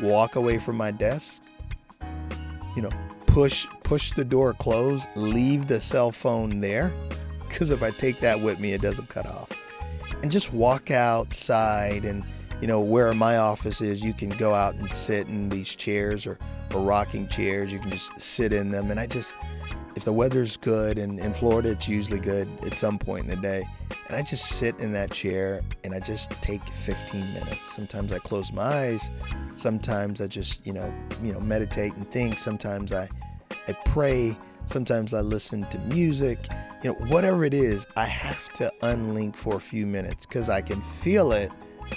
walk 0.00 0.36
away 0.36 0.58
from 0.58 0.76
my 0.76 0.90
desk, 0.90 1.42
you 2.74 2.80
know, 2.82 2.90
push 3.26 3.66
push 3.82 4.12
the 4.12 4.24
door 4.24 4.54
closed, 4.54 5.06
leave 5.16 5.66
the 5.66 5.80
cell 5.80 6.10
phone 6.10 6.60
there 6.60 6.92
because 7.54 7.70
if 7.70 7.82
I 7.82 7.90
take 7.90 8.20
that 8.20 8.40
with 8.40 8.58
me, 8.58 8.72
it 8.72 8.80
doesn't 8.80 9.08
cut 9.08 9.26
off. 9.26 9.48
And 10.22 10.32
just 10.32 10.52
walk 10.52 10.90
outside 10.90 12.04
and 12.04 12.24
you 12.60 12.66
know 12.66 12.80
where 12.80 13.12
my 13.12 13.36
office 13.38 13.80
is, 13.80 14.02
you 14.02 14.12
can 14.12 14.30
go 14.30 14.54
out 14.54 14.74
and 14.74 14.88
sit 14.90 15.28
in 15.28 15.48
these 15.48 15.74
chairs 15.74 16.26
or, 16.26 16.38
or 16.74 16.80
rocking 16.80 17.28
chairs. 17.28 17.72
You 17.72 17.78
can 17.78 17.90
just 17.90 18.18
sit 18.20 18.52
in 18.52 18.70
them, 18.70 18.90
and 18.90 18.98
I 18.98 19.06
just 19.06 19.36
if 19.96 20.04
the 20.04 20.12
weather's 20.12 20.56
good, 20.56 20.98
and 20.98 21.20
in 21.20 21.32
Florida 21.32 21.70
it's 21.70 21.88
usually 21.88 22.18
good 22.18 22.48
at 22.64 22.76
some 22.76 22.98
point 22.98 23.24
in 23.24 23.30
the 23.30 23.36
day, 23.36 23.64
and 24.08 24.16
I 24.16 24.22
just 24.22 24.46
sit 24.46 24.78
in 24.80 24.92
that 24.92 25.10
chair 25.12 25.62
and 25.84 25.94
I 25.94 26.00
just 26.00 26.30
take 26.42 26.62
15 26.68 27.20
minutes. 27.32 27.74
Sometimes 27.74 28.12
I 28.12 28.18
close 28.18 28.52
my 28.52 28.62
eyes, 28.62 29.10
sometimes 29.54 30.20
I 30.20 30.26
just, 30.26 30.66
you 30.66 30.72
know, 30.72 30.92
you 31.22 31.32
know, 31.32 31.40
meditate 31.40 31.94
and 31.94 32.10
think. 32.10 32.38
Sometimes 32.38 32.92
I 32.92 33.08
I 33.68 33.72
pray, 33.84 34.36
sometimes 34.66 35.14
I 35.14 35.20
listen 35.20 35.64
to 35.68 35.78
music. 35.80 36.38
You 36.82 36.90
know, 36.90 37.06
whatever 37.06 37.44
it 37.44 37.54
is, 37.54 37.86
I 37.96 38.04
have 38.04 38.52
to 38.54 38.70
unlink 38.82 39.36
for 39.36 39.56
a 39.56 39.60
few 39.60 39.86
minutes 39.86 40.26
cuz 40.26 40.48
I 40.48 40.60
can 40.60 40.80
feel 40.82 41.32
it 41.32 41.50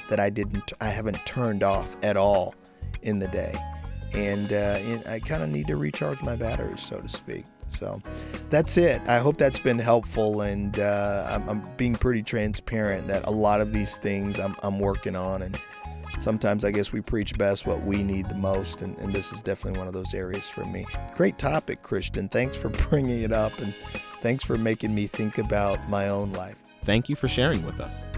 that 0.10 0.20
I 0.20 0.30
didn't 0.30 0.74
I 0.82 0.88
haven't 0.88 1.26
turned 1.26 1.64
off 1.64 1.96
at 2.04 2.18
all 2.18 2.56
in 3.02 3.20
the 3.20 3.28
day. 3.28 3.56
And, 4.14 4.54
uh, 4.54 4.80
I 5.10 5.20
kind 5.20 5.44
of 5.44 5.50
need 5.50 5.68
to 5.68 5.76
recharge 5.76 6.22
my 6.22 6.36
batteries, 6.36 6.82
so 6.82 7.02
to 7.02 7.10
speak. 7.10 7.46
So 7.70 8.02
that's 8.50 8.78
it. 8.78 9.02
I 9.08 9.18
hope 9.18 9.38
that's 9.38 9.60
been 9.60 9.80
helpful, 9.80 10.42
and 10.42 10.80
uh, 10.80 11.28
I'm, 11.30 11.50
I'm, 11.50 11.76
being 11.76 11.96
pretty 11.96 12.24
transparent 12.24 13.08
that 13.08 13.28
a 13.28 13.32
lot 13.32 13.60
of 13.60 13.74
these 13.74 13.98
things 13.98 14.40
I'm, 14.40 14.56
I'm, 14.64 14.80
working 14.80 15.16
on, 15.16 15.42
and 15.42 15.60
sometimes 16.18 16.64
I 16.64 16.72
guess 16.72 16.94
we 16.94 17.02
preach 17.02 17.38
best 17.38 17.68
what 17.68 17.84
we 17.84 18.04
need 18.04 18.30
the 18.30 18.36
most, 18.36 18.82
and, 18.82 18.98
and 19.00 19.14
this 19.14 19.34
is 19.34 19.44
definitely 19.44 19.78
one 19.80 19.88
of 19.88 19.94
those 19.94 20.14
areas 20.14 20.48
for 20.48 20.64
me. 20.64 20.86
Great 21.16 21.38
topic, 21.38 21.84
Christian. 21.84 22.30
Thanks 22.30 22.58
for 22.58 22.70
bringing 22.90 23.22
it 23.22 23.34
up, 23.34 23.58
and 23.60 23.76
thanks 24.22 24.46
for 24.46 24.58
making 24.58 24.96
me 24.96 25.08
think 25.08 25.38
about 25.38 25.90
my 25.90 26.08
own 26.08 26.32
life. 26.32 26.56
Thank 26.84 27.10
you 27.10 27.18
for 27.18 27.28
sharing 27.28 27.66
with 27.66 27.82
us. 27.82 28.17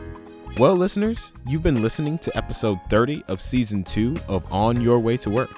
Well, 0.57 0.75
listeners, 0.75 1.31
you've 1.45 1.63
been 1.63 1.81
listening 1.81 2.17
to 2.19 2.35
episode 2.35 2.79
30 2.89 3.23
of 3.27 3.39
season 3.39 3.83
2 3.83 4.17
of 4.27 4.51
On 4.51 4.81
Your 4.81 4.99
Way 4.99 5.15
to 5.17 5.29
Work. 5.29 5.51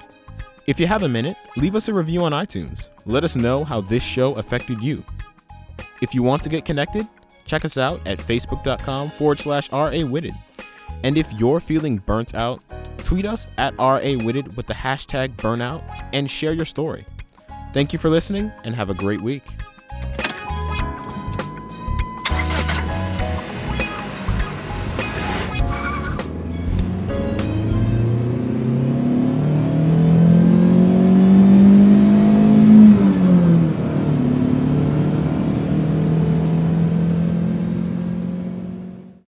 If 0.66 0.78
you 0.78 0.86
have 0.86 1.02
a 1.02 1.08
minute, 1.08 1.36
leave 1.56 1.74
us 1.74 1.88
a 1.88 1.94
review 1.94 2.22
on 2.22 2.30
iTunes. 2.32 2.90
Let 3.04 3.24
us 3.24 3.34
know 3.34 3.64
how 3.64 3.80
this 3.80 4.04
show 4.04 4.34
affected 4.34 4.80
you. 4.80 5.04
If 6.00 6.14
you 6.14 6.22
want 6.22 6.42
to 6.44 6.48
get 6.48 6.64
connected, 6.64 7.08
check 7.46 7.64
us 7.64 7.76
out 7.76 8.00
at 8.06 8.18
facebook.com 8.18 9.10
forward 9.10 9.40
slash 9.40 9.72
RA 9.72 9.90
Whitted. 10.02 10.34
And 11.02 11.18
if 11.18 11.32
you're 11.32 11.58
feeling 11.58 11.96
burnt 11.98 12.36
out, 12.36 12.62
tweet 12.98 13.26
us 13.26 13.48
at 13.58 13.76
RA 13.78 13.98
Whitted 13.98 14.56
with 14.56 14.66
the 14.66 14.74
hashtag 14.74 15.34
burnout 15.36 15.82
and 16.12 16.30
share 16.30 16.52
your 16.52 16.66
story. 16.66 17.04
Thank 17.72 17.92
you 17.92 17.98
for 17.98 18.08
listening 18.08 18.52
and 18.62 18.76
have 18.76 18.90
a 18.90 18.94
great 18.94 19.20
week. 19.20 19.42